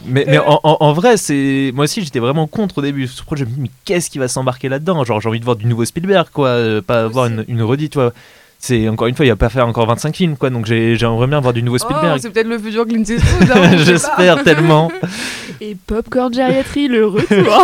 [0.05, 3.07] Mais, mais en, en- en vrai, c'est moi aussi j'étais vraiment contre au début.
[3.07, 5.03] Surtout, je me dis mais qu'est-ce qui va s'embarquer là-dedans?
[5.03, 7.93] Genre j'ai envie de voir du nouveau Spielberg, quoi, euh, pas voir une, une redite,
[7.93, 8.13] tu vois.
[8.59, 10.49] C'est encore une fois, il va pas faire encore 25 films, quoi.
[10.49, 12.19] Donc j'ai- j'aimerais bien voir du nouveau Oh, Spielberg.
[12.21, 13.51] c'est peut-être le futur Clint Eastwood.
[13.51, 13.77] hein, pas.
[13.77, 14.91] J'espère tellement.
[15.61, 17.63] Et Popcorn Geriatry, le retour.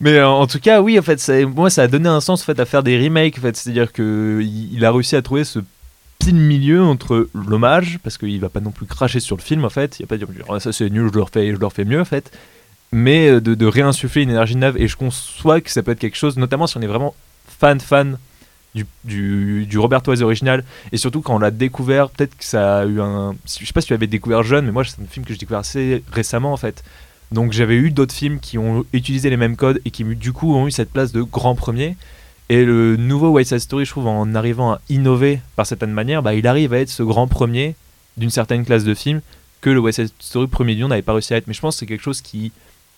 [0.00, 2.44] Mais euh, en tout cas, oui, en fait, moi, ça a donné un sens en
[2.44, 3.38] fait à faire des remakes.
[3.38, 5.60] En fait, c'est-à-dire que il, a réussi à trouver ce
[6.18, 9.70] pile milieu entre l'hommage, parce qu'il va pas non plus cracher sur le film, en
[9.70, 10.00] fait.
[10.00, 12.00] Il va pas dire Ah, ça c'est nul, je le refais, je le refais mieux,
[12.00, 12.32] en fait.
[12.92, 14.76] Mais euh, de, réinsuffler une énergie neuve.
[14.78, 17.14] Et je conçois que ça peut être quelque chose, notamment si on est vraiment
[17.46, 18.16] fan fan
[18.74, 20.64] du, du, du Robert Wise original.
[20.92, 23.34] Et surtout quand on l'a découvert, peut-être que ça a eu un.
[23.44, 25.38] Je sais pas si tu l'avais découvert jeune, mais moi c'est un film que j'ai
[25.38, 26.82] découvert assez récemment en fait.
[27.32, 30.54] Donc j'avais eu d'autres films qui ont utilisé les mêmes codes et qui du coup
[30.54, 31.96] ont eu cette place de grand premier.
[32.48, 36.22] Et le nouveau West Side Story, je trouve, en arrivant à innover par certaine manière,
[36.22, 37.76] bah, il arrive à être ce grand premier
[38.16, 39.20] d'une certaine classe de films
[39.60, 41.46] que le West Side Story premier du n'avait pas réussi à être.
[41.46, 42.50] Mais je pense que c'est quelque chose qui,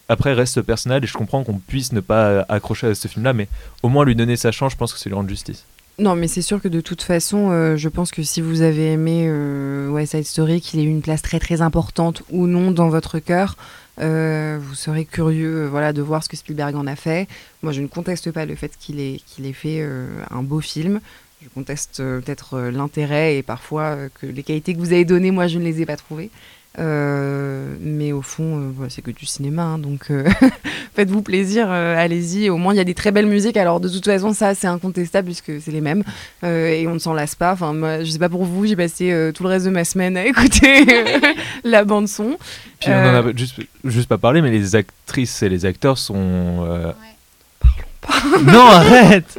[0.09, 3.49] après, reste personnel et je comprends qu'on puisse ne pas accrocher à ce film-là, mais
[3.83, 5.67] au moins lui donner sa chance, je pense que c'est lui rendre justice.
[5.99, 8.93] Non, mais c'est sûr que de toute façon, euh, je pense que si vous avez
[8.93, 12.71] aimé euh, West Side Story, qu'il ait eu une place très très importante ou non
[12.71, 13.57] dans votre cœur,
[14.01, 17.29] euh, vous serez curieux euh, voilà, de voir ce que Spielberg en a fait.
[17.63, 20.61] Moi, je ne conteste pas le fait qu'il ait, qu'il ait fait euh, un beau
[20.61, 21.01] film.
[21.43, 25.59] Je conteste peut-être l'intérêt et parfois que les qualités que vous avez données, moi, je
[25.59, 26.31] ne les ai pas trouvées.
[26.79, 30.25] Euh, mais au fond, euh, voilà, c'est que du cinéma, hein, donc euh,
[30.97, 32.49] faites-vous plaisir, euh, allez-y.
[32.49, 33.59] Au moins, il y a des très belles musiques.
[33.59, 36.03] Alors, de toute façon, ça, c'est incontestable puisque c'est les mêmes
[36.45, 37.53] euh, et on ne s'en lasse pas.
[37.53, 39.85] Enfin, moi, je sais pas pour vous, j'ai passé euh, tout le reste de ma
[39.85, 40.87] semaine à écouter
[41.65, 42.39] la bande son.
[42.81, 46.15] Puis on en a juste, juste pas parlé, mais les actrices et les acteurs sont.
[46.67, 46.93] euh,
[47.61, 48.53] Parlons pas.
[48.53, 49.39] non, arrête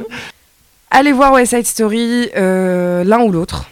[0.90, 3.68] Allez voir West Side Story, euh, l'un ou l'autre,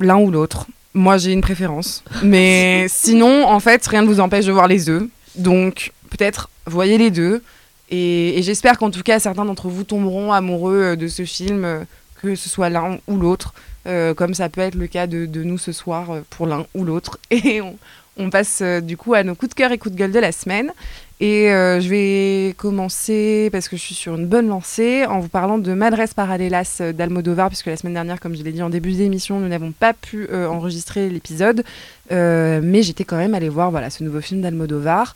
[0.00, 0.66] l'un ou l'autre.
[0.94, 4.84] Moi, j'ai une préférence, mais sinon, en fait, rien ne vous empêche de voir les
[4.84, 5.10] deux.
[5.34, 7.42] Donc, peut-être voyez les deux.
[7.90, 11.84] Et, j'espère qu'en tout cas, certains d'entre vous tomberont amoureux euh, de ce film, euh,
[12.22, 13.54] que ce soit l'un ou l'autre,
[13.86, 16.84] euh, comme ça peut être le cas de, de nous ce soir pour l'un ou
[16.84, 17.18] l'autre.
[17.30, 20.20] Et on, passe du coup à nos coups de cœur et coups de gueule de
[20.20, 20.72] la semaine.
[21.20, 25.28] Et euh, je vais commencer, parce que je suis sur une bonne lancée, en vous
[25.28, 28.68] parlant de Madres Paralelas euh, d'Almodovar, puisque la semaine dernière, comme je l'ai dit en
[28.68, 31.64] début d'émission, nous n'avons pas pu euh, enregistrer l'épisode.
[32.10, 35.14] Mais j'étais quand même allée voir voilà, ce nouveau film d'Almodovar.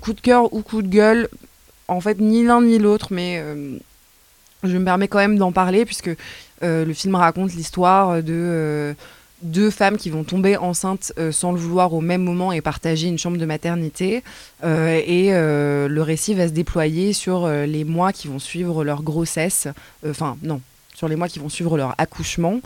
[0.00, 1.28] Coup de cœur ou coup de gueule,
[1.88, 3.42] en fait, ni l'un ni l'autre, mais
[4.62, 6.10] je me permets quand même d'en parler, puisque
[6.62, 8.94] le film raconte l'histoire de
[9.42, 13.08] deux femmes qui vont tomber enceintes euh, sans le vouloir au même moment et partager
[13.08, 14.22] une chambre de maternité.
[14.64, 18.84] Euh, et euh, le récit va se déployer sur euh, les mois qui vont suivre
[18.84, 19.66] leur grossesse,
[20.04, 20.60] Euh, enfin non,
[20.94, 22.60] sur les mois qui vont suivre leur accouchement.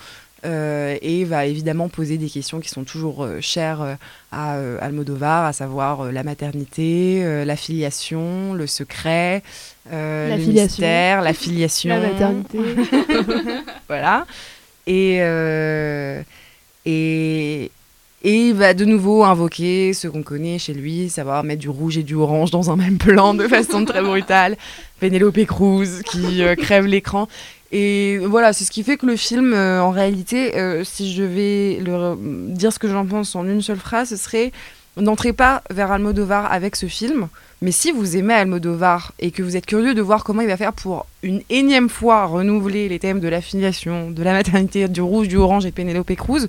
[0.47, 3.97] euh, et va évidemment poser des questions qui sont toujours chères
[4.31, 9.43] à Almodovar, à savoir la maternité, la filiation, le secret,
[9.91, 10.65] La le filiation.
[10.83, 12.59] mystère, la filiation, La maternité.
[13.89, 14.27] voilà.
[14.87, 16.21] Et, euh,
[16.87, 17.71] et,
[18.23, 21.99] et il va de nouveau invoquer ce qu'on connaît chez lui, savoir mettre du rouge
[21.99, 24.57] et du orange dans un même plan de façon très brutale.
[25.01, 27.29] Penelope Cruz qui euh, crève l'écran.
[27.73, 31.23] Et voilà, c'est ce qui fait que le film, euh, en réalité, euh, si je
[31.25, 32.17] vais le-
[32.55, 34.53] dire ce que j'en pense en une seule phrase, ce serait
[34.97, 37.29] n'entrez pas vers Almodovar avec ce film,
[37.63, 40.57] mais si vous aimez Almodovar et que vous êtes curieux de voir comment il va
[40.57, 45.01] faire pour une énième fois renouveler les thèmes de la filiation, de la maternité, du
[45.01, 46.49] rouge, du orange et de Penelope Cruz,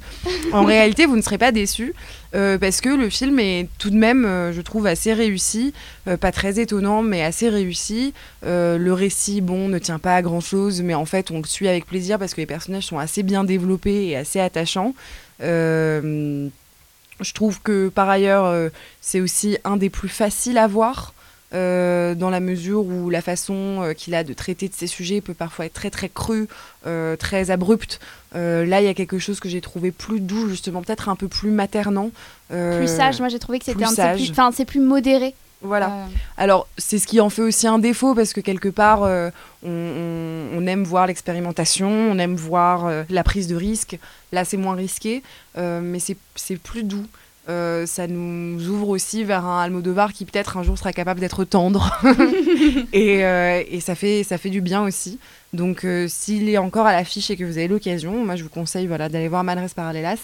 [0.51, 1.93] en réalité, vous ne serez pas déçus
[2.35, 5.73] euh, parce que le film est tout de même, euh, je trouve, assez réussi,
[6.07, 8.13] euh, pas très étonnant, mais assez réussi.
[8.43, 11.67] Le récit, bon, ne tient pas à grand chose, mais en fait, on le suit
[11.67, 14.93] avec plaisir parce que les personnages sont assez bien développés et assez attachants.
[15.41, 16.47] Euh,
[17.21, 18.69] Je trouve que par ailleurs, euh,
[19.01, 21.13] c'est aussi un des plus faciles à voir.
[21.53, 25.21] euh, dans la mesure où la façon euh, qu'il a de traiter de ces sujets
[25.21, 26.47] peut parfois être très très crue,
[26.85, 27.99] euh, très abrupte.
[28.33, 31.29] Là, il y a quelque chose que j'ai trouvé plus doux, justement, peut-être un peu
[31.29, 32.11] plus maternant.
[32.49, 35.33] Plus sage, moi j'ai trouvé que c'était un peu plus, enfin c'est plus modéré.
[35.65, 35.87] Voilà.
[35.87, 36.05] Euh,
[36.37, 39.29] Alors, c'est ce qui en fait aussi un défaut parce que quelque part, euh,
[39.63, 43.97] on, on- on aime voir l'expérimentation, on aime voir euh, la prise de risque.
[44.31, 45.23] Là, c'est moins risqué,
[45.57, 47.05] euh, mais c'est plus doux.
[47.47, 51.95] Ça nous ouvre aussi vers un Almodovar qui peut-être un jour sera capable d'être tendre.
[52.93, 53.19] et
[53.69, 55.19] et ça, fait, ça fait du bien aussi.
[55.53, 58.87] Donc, s'il est encore à l'affiche et que vous avez l'occasion, moi, je vous conseille
[58.87, 60.17] voilà, d'aller voir Madres Paralelas.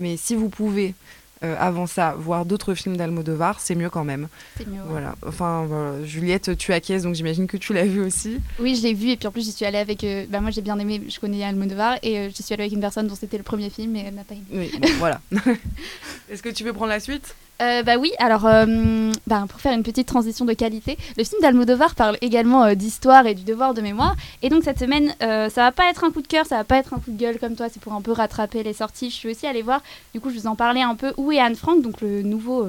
[0.00, 0.94] Mais si vous pouvez,
[1.42, 4.28] euh, avant ça, voir d'autres films d'Almodovar, c'est mieux quand même.
[4.56, 4.74] c'est mieux.
[4.80, 4.86] ouais.
[4.88, 5.14] Voilà.
[5.26, 6.04] Enfin, voilà.
[6.04, 8.38] Juliette, tu acquiesces, donc j'imagine que tu l'as vu aussi.
[8.58, 10.04] Oui, je l'ai vu et puis en plus j'y suis allée avec.
[10.04, 12.72] euh, bah, moi j'ai bien aimé, je connais Almodovar et euh, j'y suis allée avec
[12.72, 14.44] une personne dont c'était le premier film et elle n'a pas aimé.
[14.52, 15.20] Oui, bon, voilà.
[16.30, 17.34] Est-ce que tu veux prendre la suite?
[17.62, 21.40] Euh, bah oui, alors euh, bah, pour faire une petite transition de qualité, le film
[21.40, 24.16] d'Almodovar parle également euh, d'histoire et du devoir de mémoire.
[24.42, 26.78] Et donc cette semaine, ça va pas être un coup de cœur, ça va pas
[26.78, 29.10] être un coup de gueule comme toi, c'est pour un peu rattraper les sorties.
[29.10, 29.82] Je suis aussi allée voir,
[30.12, 32.68] du coup je vous en parlais un peu, Où est Anne Frank, donc le nouveau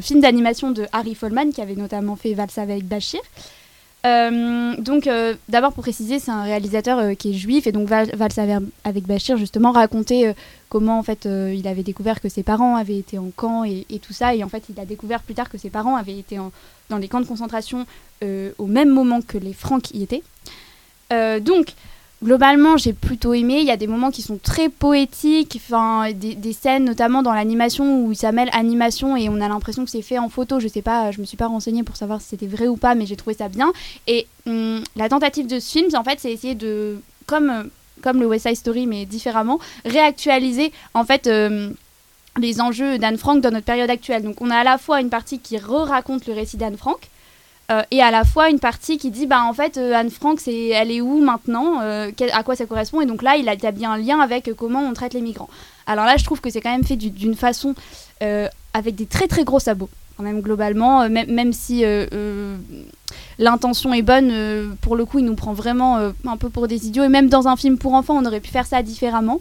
[0.00, 3.20] film d'animation de Harry Follman qui avait notamment fait Valsa avec Bachir.
[4.04, 7.88] Euh, donc euh, d'abord pour préciser, c'est un réalisateur euh, qui est juif et donc
[7.88, 8.44] Val- Valsa
[8.84, 10.32] avec- Bachir justement racontait euh,
[10.68, 14.12] comment en fait il avait découvert que ses parents avaient été en camp et, tout
[14.12, 16.38] ça et en fait il a découvert plus tard que ses parents avaient été
[16.88, 17.86] dans les camps de concentration
[18.22, 20.22] au même moment que les Francs y étaient.
[21.40, 21.74] Donc
[22.26, 26.52] globalement j'ai plutôt aimé, il y a des moments qui sont très poétiques, enfin des,
[26.52, 30.18] scènes notamment dans l'animation où ça mêle animation et on a l'impression que c'est fait
[30.18, 32.66] en photo, je sais pas, je me suis pas renseignée pour savoir si c'était vrai
[32.66, 33.72] ou pas mais j'ai trouvé ça bien.
[34.08, 37.70] Et hum, la tentative de ce film en fait c'est essayer de comme
[38.02, 41.70] comme le West Side Story mais différemment réactualiser en fait euh,
[42.38, 44.24] les enjeux d'Anne Frank dans notre période actuelle.
[44.24, 46.98] Donc on a à la fois une partie qui re-raconte le récit d'Anne Frank
[47.70, 50.38] euh, et à la fois une partie qui dit bah en fait euh, Anne Frank
[50.40, 53.00] c'est elle est où maintenant euh, à quoi ça correspond?
[53.00, 55.48] Et donc là il a établi un lien avec comment on traite les migrants.
[55.86, 57.74] Alors là je trouve que c'est quand même fait du- d'une façon
[58.72, 61.84] avec des très très gros sabots quand même globalement même, même si
[63.38, 67.04] l'intention est bonne pour le coup il nous prend vraiment un peu pour des idiots
[67.04, 69.40] et même dans un film pour enfants on aurait pu faire ça différemment.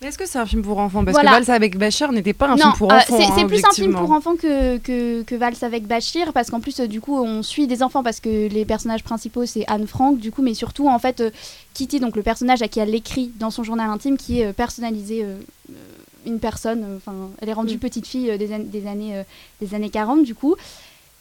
[0.00, 1.04] Mais Est-ce que c'est un film pour enfants?
[1.04, 1.30] Parce Voilà.
[1.30, 3.16] que Valsa avec Bachir n'était pas un non, film pour euh, enfants.
[3.18, 6.60] c'est hein, plus un film pour enfants que, que, que Vals avec Bachir, parce qu'en
[6.60, 9.86] plus, euh, du coup, on suit des enfants, parce que les personnages principaux, c'est Anne
[9.86, 11.30] Frank, du coup, mais surtout, en fait, euh,
[11.74, 15.26] Kitty, donc le personnage à qui elle écrit dans son journal intime, qui est personnalisé
[16.26, 17.80] une personne, enfin, elle est rendue Mm.
[17.80, 19.22] petite fille des, an- des, années,
[19.60, 20.54] des années 40, du coup.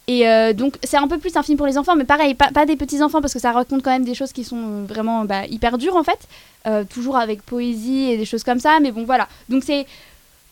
[0.10, 2.66] Et euh, donc, c'est un peu plus un film pour les enfants, mais pareil, pas,
[2.66, 5.24] des petits enfants, parce que ça raconte quand même des choses qui sont euh, vraiment
[5.24, 6.18] bah, hyper dures, en fait.
[6.66, 9.28] Euh, toujours avec poésie et des choses comme ça, mais bon, voilà.
[9.50, 9.86] Donc, c'est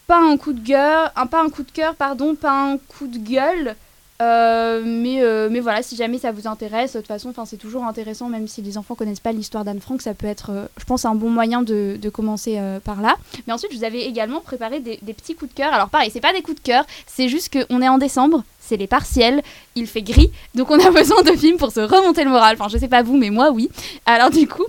[0.05, 3.17] pas un coup de gueule, pas un coup de cœur, pardon, pas un coup de
[3.17, 3.75] gueule.
[4.19, 7.83] Euh, mais, euh, mais voilà, si jamais ça vous intéresse, de toute façon, c'est toujours
[7.83, 10.85] intéressant, même si les enfants connaissent pas l'histoire d'Anne Frank, ça peut être, euh, je
[10.85, 13.15] pense, un bon moyen de, de commencer par là.
[13.45, 15.73] Mais ensuite, je vous avais également préparé des, des petits coups de cœur.
[15.73, 18.77] Alors pareil, c'est pas des coups de cœur, c'est juste qu'on est en décembre, c'est
[18.77, 19.41] les partiels,
[19.75, 22.55] il fait gris, donc on a besoin de films pour se remonter le moral.
[22.59, 23.69] Enfin, je sais pas vous, mais moi, oui.
[24.05, 24.65] Alors du coup,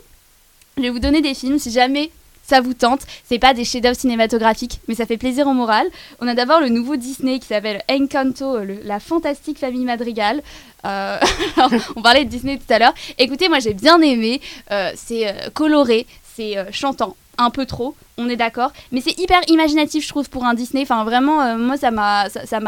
[0.77, 2.11] je vais vous donner des films, si jamais
[2.49, 3.01] ça vous tente.
[3.29, 5.87] C'est pas des chefs-d'œuvre cinématographiques, mais ça fait plaisir au moral.
[6.21, 10.43] On a d'abord le nouveau Disney qui s'appelle Encanto, le- la fantastique famille Madrigal.
[10.87, 11.19] Euh,
[11.97, 12.95] on parlait de Disney tout à l'heure.
[13.19, 14.41] Écoutez, moi j'ai bien aimé.
[14.71, 16.07] Euh, c'est euh, coloré,
[16.39, 17.97] c'est euh, chantant, un peu trop.
[18.17, 20.83] On est d'accord, mais c'est hyper imaginatif, je trouve, pour un Disney.
[20.83, 22.61] Enfin, vraiment, euh, moi, ça m'a, ça,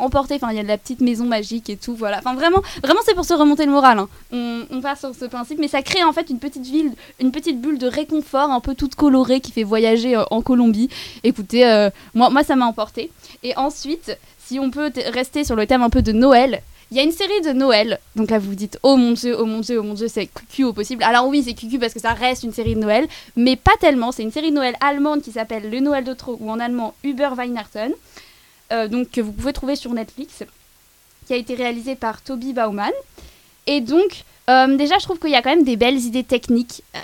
[0.00, 0.34] emporté.
[0.34, 2.18] Enfin, il y a de la petite maison magique et tout, voilà.
[2.18, 3.98] Enfin, vraiment, vraiment, c'est pour se remonter le moral.
[3.98, 4.08] hein.
[4.32, 7.60] On, part sur ce principe, mais ça crée en fait une petite ville, une petite
[7.60, 10.88] bulle de réconfort, un peu toute colorée, qui fait voyager euh, en Colombie.
[11.24, 13.10] Écoutez, moi, moi, ça m'a emporté.
[13.42, 17.00] Et ensuite, si on peut rester sur le thème un peu de Noël, il y
[17.00, 18.00] a une série de Noël.
[18.16, 20.26] Donc là, vous vous dites, oh mon dieu, oh mon dieu, oh mon dieu, c'est
[20.26, 21.02] cucu au possible.
[21.02, 24.12] Alors oui, c'est cucu parce que ça reste une série de Noël, mais pas tellement.
[24.12, 26.94] C'est une série de Noël allemande qui s'appelle Le Noël de trop, ou en allemand
[27.04, 27.92] Über Weihnachten.
[28.70, 30.44] Euh, donc que vous pouvez trouver sur Netflix,
[31.26, 32.92] qui a été réalisée par Toby Bauman.
[33.66, 36.82] Et donc, euh, déjà, je trouve qu'il y a quand même des belles idées techniques.
[36.94, 37.00] Euh,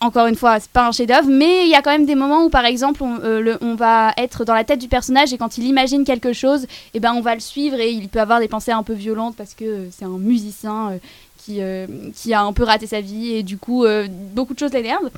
[0.00, 2.44] encore une fois, c'est pas un chef-d'œuvre, mais il y a quand même des moments
[2.44, 5.56] où, par exemple, on, euh, on va être dans la tête du personnage et quand
[5.56, 8.48] il imagine quelque chose, eh ben, on va le suivre et il peut avoir des
[8.48, 10.98] pensées un peu violentes parce que euh, c'est un musicien euh,
[11.38, 11.60] qui,
[12.14, 13.84] qui a un peu raté sa vie et du coup,
[14.34, 15.10] beaucoup de choses l'énervent.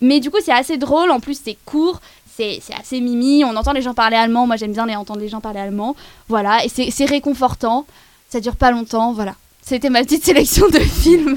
[0.00, 1.10] Mais du coup, c'est assez drôle.
[1.10, 2.00] En plus, c'est court.
[2.34, 3.44] C'est assez mimi.
[3.44, 4.46] On entend les gens parler allemand.
[4.46, 5.94] Moi, j'aime bien les entendre les gens parler allemand.
[6.28, 6.64] Voilà.
[6.64, 7.84] Et c'est réconfortant.
[8.30, 9.12] Ça dure pas longtemps.
[9.12, 9.34] Voilà.
[9.66, 11.36] C'était ma petite sélection de films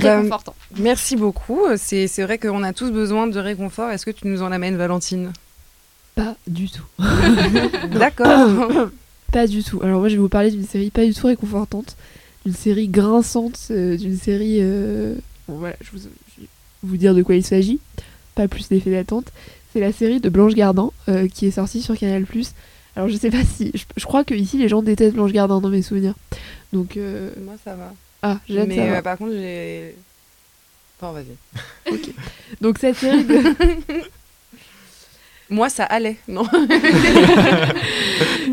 [0.00, 0.54] Bah, réconfortants.
[0.78, 1.60] Merci beaucoup.
[1.76, 3.90] C'est c'est vrai qu'on a tous besoin de réconfort.
[3.90, 5.32] Est-ce que tu nous en amènes, Valentine?
[6.14, 6.84] Pas du tout.
[7.92, 8.50] D'accord.
[9.32, 9.80] pas du tout.
[9.82, 11.96] Alors moi, je vais vous parler d'une série pas du tout réconfortante,
[12.44, 14.58] d'une série grinçante, euh, d'une série.
[14.60, 15.14] euh,
[15.48, 15.98] Bon voilà, je, vous,
[16.36, 16.48] je vais
[16.82, 17.78] vous dire de quoi il s'agit.
[18.34, 19.26] Pas plus d'effet d'attente.
[19.72, 22.26] C'est la série de Blanche Gardin euh, qui est sortie sur Canal+.
[22.96, 25.60] Alors je sais pas si, je, je crois que ici les gens détestent Blanche Gardin
[25.60, 26.14] dans mes souvenirs.
[26.72, 27.92] Donc euh, Moi, ça va.
[28.22, 29.94] ah, j'ai hâte Mais euh, par contre, j'ai.
[31.00, 31.36] Bon, vas-y.
[32.60, 33.40] Donc cette série de,
[35.50, 36.16] Moi, ça allait.
[36.26, 36.44] Non.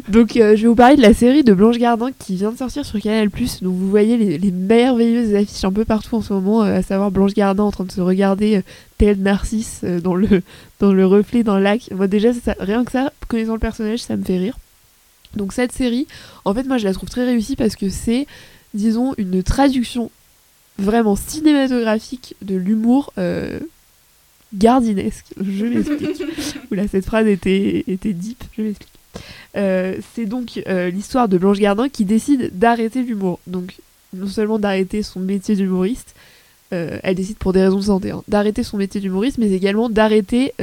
[0.10, 2.58] Donc euh, je vais vous parler de la série de Blanche Gardin qui vient de
[2.58, 3.30] sortir sur Canal+.
[3.30, 6.82] Donc vous voyez les, les merveilleuses affiches un peu partout en ce moment, euh, à
[6.84, 8.62] savoir Blanche Gardin en train de se regarder euh,
[8.98, 10.42] tel Narcisse dans, le,
[10.80, 11.90] dans le reflet d'un lac.
[11.92, 14.58] Moi déjà, ça- rien que ça, connaissant le personnage, ça me fait rire.
[15.36, 16.08] Donc cette série,
[16.46, 18.28] en fait moi je la trouve très réussie parce que c'est,
[18.74, 20.12] disons, une traduction
[20.78, 23.60] vraiment cinématographique de l'humour euh,
[24.54, 25.26] gardinesque.
[25.40, 26.24] Je m'explique.
[26.72, 28.90] Oula, cette phrase était, était deep, je m'explique.
[29.56, 33.40] Euh, c'est donc euh, l'histoire de Blanche Gardin qui décide d'arrêter l'humour.
[33.46, 33.76] Donc,
[34.14, 36.16] non seulement d'arrêter son métier d'humoriste,
[36.72, 40.54] elle décide pour des raisons de santé, hein, d'arrêter son métier d'humoriste, mais également d'arrêter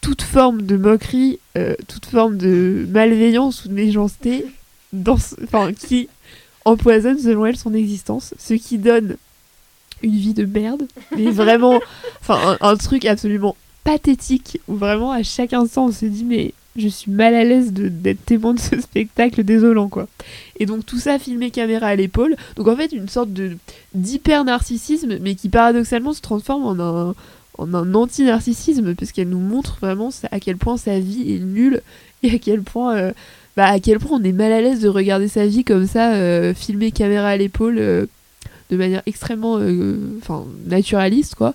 [0.00, 4.46] toute forme de moquerie, euh, toute forme de malveillance ou de méchanceté
[4.92, 6.08] dans ce- enfin, qui
[6.64, 9.16] empoisonne selon elle son existence, ce qui donne
[10.02, 10.86] une vie de merde,
[11.16, 11.80] mais vraiment,
[12.20, 16.52] enfin un, un truc absolument pathétique où vraiment à chaque instant on se dit mais
[16.76, 20.06] je suis mal à l'aise de- d'être témoin de ce spectacle désolant quoi.
[20.58, 23.56] Et donc tout ça filmé caméra à l'épaule, donc en fait une sorte de
[23.94, 26.78] d'hyper narcissisme mais qui paradoxalement se transforme en
[27.10, 27.14] un
[27.60, 31.82] en anti-narcissisme parce qu'elle nous montre vraiment à quel point sa vie est nulle
[32.22, 33.12] et à quel point euh,
[33.56, 36.14] bah, à quel point on est mal à l'aise de regarder sa vie comme ça
[36.14, 38.06] euh, filmé caméra à l'épaule euh,
[38.70, 39.98] de manière extrêmement euh,
[40.66, 41.54] naturaliste quoi.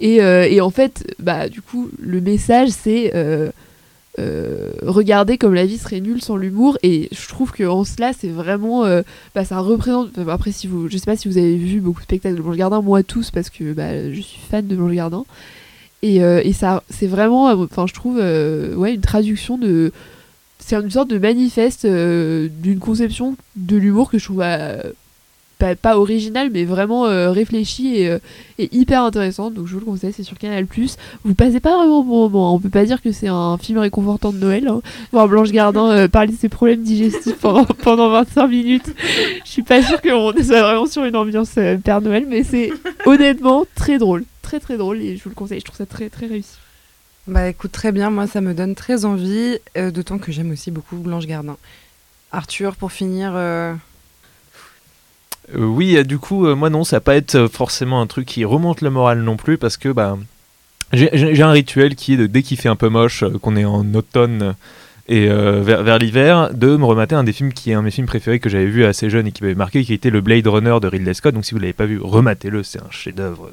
[0.00, 3.12] Et, et en fait bah du coup le message c'est
[4.18, 6.78] euh, regarder comme la vie serait nulle sans l'humour.
[6.82, 9.02] Et je trouve que en cela c'est vraiment euh,
[9.34, 12.04] bah, ça représente après si vous je sais pas si vous avez vu beaucoup de
[12.04, 15.24] spectacles de Blanche Gardin moi tous parce que bah, je suis fan de Blanche Gardin.
[16.02, 19.92] Et, euh, et ça c'est vraiment enfin je trouve ouais une traduction de
[20.58, 24.42] c'est une sorte de manifeste d'une conception de l'humour que je trouve
[25.58, 28.18] pas, pas originale mais vraiment euh, réfléchie et, euh,
[28.58, 30.66] et hyper intéressante donc je vous le conseille c'est sur Canal
[31.24, 34.32] vous passez pas vraiment bon moment on peut pas dire que c'est un film réconfortant
[34.32, 34.80] de Noël hein.
[35.12, 38.94] voir Blanche Gardin euh, parler de ses problèmes digestifs pendant, pendant 25 minutes
[39.44, 42.70] je suis pas sûre qu'on soit vraiment sur une ambiance euh, Père Noël mais c'est
[43.06, 46.10] honnêtement très drôle très très drôle et je vous le conseille je trouve ça très
[46.10, 46.56] très réussi
[47.26, 48.08] Bah écoute, très bien.
[48.10, 49.58] Moi, ça me donne très envie.
[49.76, 51.56] euh, D'autant que j'aime aussi beaucoup Blanche Gardin.
[52.30, 53.32] Arthur, pour finir.
[55.54, 58.26] Euh, oui, euh, du coup, euh, moi non, ça va pas être forcément un truc
[58.26, 60.18] qui remonte le moral non plus parce que bah,
[60.92, 63.94] j'ai- un rituel qui est de dès qu'il fait un peu moche, qu'on est en
[63.94, 64.54] automne
[65.08, 67.90] et vers, vers l'hiver, de me remater un des films qui est un de mes
[67.92, 70.46] films préférés que j'avais vu assez jeune et qui m'avait marqué, qui était le Blade
[70.48, 71.32] Runner de Ridley Scott.
[71.32, 73.50] Donc si vous l'avez pas vu, rematez-le, c'est un chef-d'œuvre.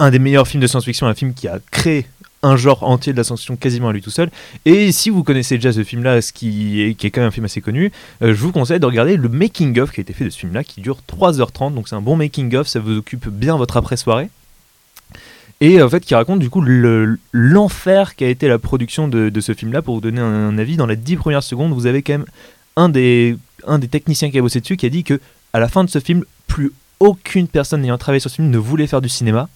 [0.00, 2.06] Un des meilleurs films de science-fiction, un film qui a créé
[2.42, 4.30] un genre entier de la quasiment à lui tout seul.
[4.64, 7.60] Et si vous connaissez déjà ce film-là, ce qui est, quand même un film assez
[7.60, 10.38] connu, euh, je vous conseille de regarder le making-of qui a été fait de ce
[10.38, 14.30] film-là, qui dure 3h30, donc c'est un bon making-of, ça vous occupe bien votre après-soirée.
[15.60, 19.52] Et en fait, qui raconte du coup le- l'enfer qu'a été la production de, ce
[19.52, 19.82] film-là.
[19.82, 22.24] Pour vous donner un, avis, dans les 10 premières secondes, vous avez quand même
[22.76, 23.36] un des,
[23.66, 25.20] un des techniciens qui a bossé dessus qui a dit que
[25.52, 28.58] à la fin de ce film, plus aucune personne n'ayant travaillé sur ce film ne
[28.58, 29.48] voulait faire du cinéma.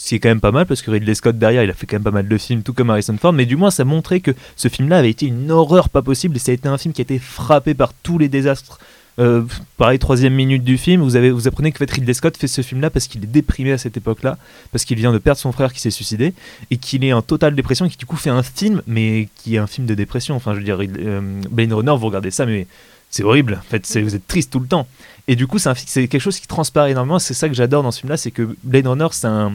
[0.00, 1.84] Ce qui est quand même pas mal parce que Ridley Scott derrière, il a fait
[1.84, 4.20] quand même pas mal de films, tout comme Harrison Ford, mais du moins ça montrait
[4.20, 6.94] que ce film-là avait été une horreur pas possible et ça a été un film
[6.94, 8.78] qui a été frappé par tous les désastres.
[9.18, 9.42] Euh,
[9.76, 12.62] pareil, troisième minute du film, vous, avez, vous apprenez que fait, Ridley Scott fait ce
[12.62, 14.38] film-là parce qu'il est déprimé à cette époque-là,
[14.72, 16.32] parce qu'il vient de perdre son frère qui s'est suicidé
[16.70, 19.56] et qu'il est en totale dépression et qui du coup fait un film, mais qui
[19.56, 20.34] est un film de dépression.
[20.34, 21.20] Enfin, je veux dire, euh,
[21.50, 22.66] Blade Runner, vous regardez ça, mais
[23.10, 23.60] c'est horrible.
[23.60, 24.86] En fait, vous êtes triste tout le temps.
[25.28, 27.18] Et du coup, c'est quelque chose qui transparaît énormément.
[27.18, 29.52] C'est ça que j'adore dans ce film-là, c'est que Blade Runner, c'est un,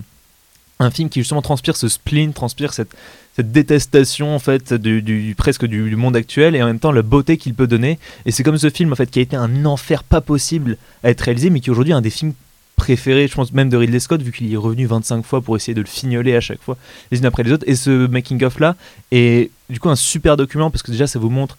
[0.80, 2.95] un film qui justement transpire ce spleen, transpire cette,
[3.36, 7.38] cette détestation en fait du, presque du, monde actuel et en même temps la beauté
[7.38, 7.99] qu'il peut donner.
[8.26, 11.09] Et c'est comme ce film en fait qui a été un enfer pas possible à
[11.09, 12.34] être réalisé, mais qui est aujourd'hui un des films
[12.76, 15.73] préférés, je pense même de Ridley Scott, vu qu'il est revenu 25 fois pour essayer
[15.73, 16.78] de le fignoler à chaque fois,
[17.09, 17.63] les unes après les autres.
[17.67, 18.76] Et ce making-of là
[19.11, 21.57] est du coup un super document parce que déjà ça vous montre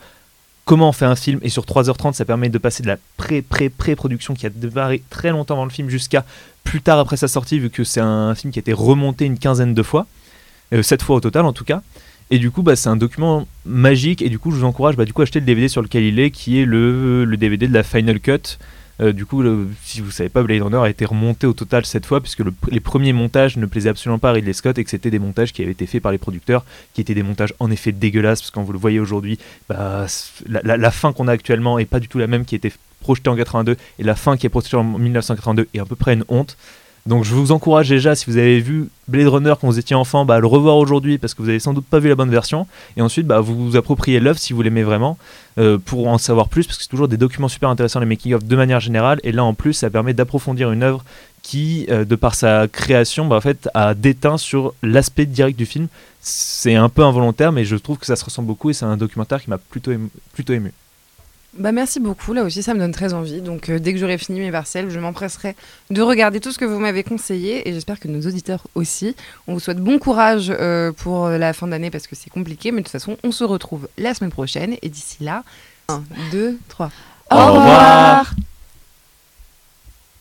[0.67, 4.35] comment on fait un film et sur 3h30 ça permet de passer de la pré-pré-pré-production
[4.35, 6.25] qui a démarré très longtemps avant le film jusqu'à
[6.67, 9.39] plus tard après sa sortie vu que c'est un film qui a été remonté une
[9.39, 10.07] quinzaine de fois,
[10.75, 11.81] euh, 7 fois au total en tout cas.
[12.31, 14.21] Et du coup, bah, c'est un document magique.
[14.21, 16.03] Et du coup, je vous encourage bah, du coup, à acheter le DVD sur lequel
[16.03, 18.59] il est, qui est le, DVD de la Final Cut
[18.99, 19.45] Euh, du coup,
[19.85, 22.55] si vous savez pas, Blade Runner a été remonté au total cette fois, puisque le-
[22.71, 25.53] les premiers montages ne plaisaient absolument pas à Ridley Scott et que c'était des montages
[25.53, 26.65] qui avaient été faits par les producteurs,
[26.95, 29.39] qui étaient des montages en effet dégueulasses, parce que quand vous le voyez aujourd'hui,
[29.69, 30.07] bah,
[30.49, 33.37] la fin qu'on a actuellement est pas du tout la même qui était projetée en
[33.37, 36.57] 82, et la fin qui est projetée en 1982 est à peu près une honte.
[37.07, 40.25] Donc je vous encourage déjà, si vous avez vu Blade Runner quand vous étiez enfant,
[40.25, 42.31] bah, à le revoir aujourd'hui parce que vous avez sans doute pas vu la bonne
[42.31, 42.67] version.
[42.97, 45.17] Et ensuite, bah, vous vous appropriez l'œuvre si vous l'aimez vraiment
[45.59, 48.45] euh, pour en savoir plus parce que c'est toujours des documents super intéressants, les making-of
[48.45, 49.21] de manière générale.
[49.23, 51.05] Et là en plus, ça permet d'approfondir une œuvre
[51.43, 55.65] qui, euh, de par sa création, bah, en fait, a déteint sur l'aspect direct du
[55.65, 55.87] film.
[56.21, 58.97] C'est un peu involontaire, mais je trouve que ça se ressemble beaucoup et c'est un
[58.97, 59.93] documentaire qui m'a plutôt.
[60.35, 60.73] Plutôt ému.
[61.59, 63.41] Bah merci beaucoup, là aussi ça me donne très envie.
[63.41, 65.57] Donc euh, dès que j'aurai fini mes parcelles, je m'empresserai
[65.91, 69.17] de regarder tout ce que vous m'avez conseillé et j'espère que nos auditeurs aussi.
[69.47, 72.81] On vous souhaite bon courage euh, pour la fin d'année parce que c'est compliqué, mais
[72.81, 75.45] de toute façon on se retrouve la semaine prochaine et d'ici là,
[75.89, 76.03] 1,
[76.33, 76.91] 2, 3.
[77.31, 78.35] Au revoir.